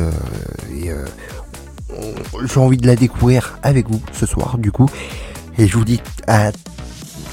J'ai 2.45 2.61
envie 2.61 2.77
de 2.77 2.87
la 2.87 2.97
découvrir 2.97 3.59
avec 3.63 3.89
vous 3.89 4.01
ce 4.13 4.27
soir, 4.27 4.59
du 4.59 4.73
coup. 4.73 4.89
Et 5.59 5.67
je 5.67 5.77
vous 5.77 5.85
dis 5.85 6.01
à 6.27 6.51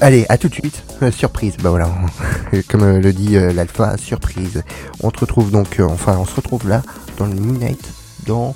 Allez, 0.02 0.24
à 0.30 0.38
tout 0.38 0.48
de 0.48 0.54
suite. 0.54 0.82
Euh, 1.02 1.10
surprise, 1.10 1.56
bah 1.62 1.68
voilà. 1.68 1.90
Comme 2.68 2.84
euh, 2.84 3.00
le 3.00 3.12
dit 3.12 3.36
euh, 3.36 3.52
l'alpha, 3.52 3.98
surprise. 3.98 4.62
On 5.02 5.10
te 5.10 5.20
retrouve 5.20 5.50
donc, 5.50 5.78
euh, 5.78 5.84
enfin, 5.84 6.16
on 6.18 6.24
se 6.24 6.34
retrouve 6.34 6.66
là, 6.66 6.82
dans 7.18 7.26
le 7.26 7.34
Midnight, 7.34 7.92
dans... 8.26 8.54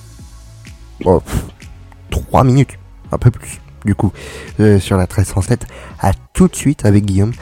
Oh, 1.04 1.20
pff, 1.20 1.44
3 2.10 2.44
minutes, 2.44 2.78
un 3.12 3.18
peu 3.18 3.30
plus, 3.30 3.60
du 3.84 3.94
coup, 3.94 4.10
euh, 4.60 4.78
sur 4.78 4.96
la 4.96 5.02
1307. 5.02 5.66
À 6.00 6.12
tout 6.32 6.48
de 6.48 6.56
suite 6.56 6.86
avec 6.86 7.04
Guillaume 7.04 7.32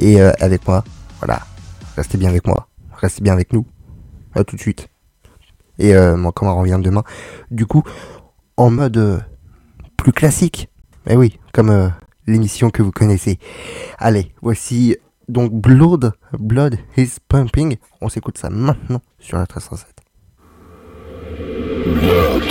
et 0.00 0.20
euh, 0.20 0.32
avec 0.40 0.66
moi. 0.66 0.82
Voilà. 1.20 1.40
Restez 1.96 2.18
bien 2.18 2.30
avec 2.30 2.46
moi. 2.46 2.66
Restez 3.00 3.22
bien 3.22 3.32
avec 3.32 3.52
nous. 3.52 3.64
À 4.34 4.42
tout 4.42 4.56
de 4.56 4.60
suite. 4.60 4.88
Et 5.78 5.94
euh, 5.94 6.16
moi, 6.16 6.32
comment 6.32 6.56
on 6.56 6.60
revient 6.60 6.80
demain 6.82 7.02
Du 7.50 7.66
coup, 7.66 7.82
en 8.56 8.70
mode 8.70 8.96
euh, 8.96 9.18
plus 9.96 10.12
classique. 10.12 10.68
Eh 11.06 11.16
oui, 11.16 11.38
comme 11.52 11.70
euh, 11.70 11.88
l'émission 12.26 12.70
que 12.70 12.82
vous 12.82 12.92
connaissez. 12.92 13.38
Allez, 13.98 14.32
voici 14.42 14.96
donc 15.28 15.52
Blood, 15.52 16.12
Blood 16.38 16.78
is 16.96 17.16
Pumping. 17.28 17.76
On 18.00 18.08
s'écoute 18.08 18.38
ça 18.38 18.50
maintenant 18.50 19.00
sur 19.18 19.36
la 19.36 19.42
1307. 19.42 19.88
Blood 21.86 22.42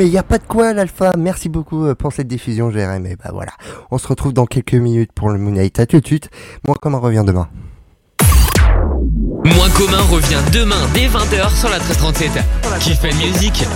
Mais 0.00 0.06
il 0.06 0.12
y 0.14 0.16
a 0.16 0.22
pas 0.22 0.38
de 0.38 0.44
quoi 0.44 0.72
l'alpha. 0.72 1.12
Merci 1.18 1.50
beaucoup 1.50 1.84
euh, 1.84 1.94
pour 1.94 2.10
cette 2.14 2.26
diffusion 2.26 2.70
GRM. 2.70 3.04
Et 3.04 3.16
bah 3.16 3.32
voilà, 3.34 3.52
on 3.90 3.98
se 3.98 4.08
retrouve 4.08 4.32
dans 4.32 4.46
quelques 4.46 4.72
minutes 4.72 5.12
pour 5.12 5.28
le 5.28 5.38
Moonlight. 5.38 5.78
À 5.78 5.84
tout 5.84 6.00
de 6.00 6.06
suite. 6.06 6.30
Moi, 6.66 6.74
comment 6.80 7.00
revient 7.00 7.22
demain 7.26 7.50
Moins 9.44 9.68
commun 9.76 10.00
revient 10.10 10.40
demain 10.54 10.88
dès 10.94 11.06
20h 11.06 11.54
sur 11.54 11.68
la 11.68 11.76
1337. 11.80 12.30
Qui 12.80 12.94
fait 12.94 13.12
musique 13.12 13.66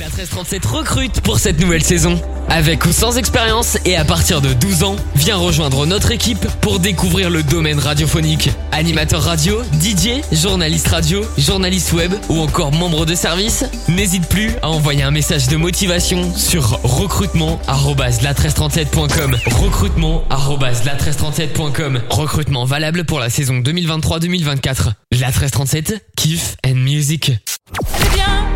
La 0.00 0.06
1337 0.06 0.64
recrute 0.64 1.20
pour 1.20 1.38
cette 1.38 1.60
nouvelle 1.60 1.82
saison. 1.82 2.18
Avec 2.48 2.86
ou 2.86 2.92
sans 2.92 3.18
expérience 3.18 3.76
et 3.84 3.96
à 3.96 4.04
partir 4.06 4.40
de 4.40 4.54
12 4.54 4.82
ans, 4.82 4.96
viens 5.14 5.36
rejoindre 5.36 5.84
notre 5.84 6.10
équipe 6.10 6.48
pour 6.62 6.78
découvrir 6.78 7.28
le 7.28 7.42
domaine 7.42 7.78
radiophonique. 7.78 8.48
Animateur 8.72 9.22
radio, 9.22 9.60
DJ, 9.74 10.22
journaliste 10.32 10.88
radio, 10.88 11.20
journaliste 11.36 11.92
web 11.92 12.14
ou 12.30 12.40
encore 12.40 12.72
membre 12.72 13.04
de 13.04 13.14
service, 13.14 13.66
n'hésite 13.88 14.26
plus 14.26 14.52
à 14.62 14.70
envoyer 14.70 15.02
un 15.02 15.10
message 15.10 15.48
de 15.48 15.58
motivation 15.58 16.34
sur 16.34 16.80
recrutement@la1337.com. 16.82 19.36
Recrutement@la1337.com. 19.44 22.00
Recrutement 22.08 22.64
valable 22.64 23.04
pour 23.04 23.20
la 23.20 23.28
saison 23.28 23.58
2023-2024. 23.58 24.94
La 25.12 25.26
1337, 25.26 26.02
kiff 26.16 26.56
and 26.66 26.76
music. 26.76 27.32
Viens, 28.14 28.46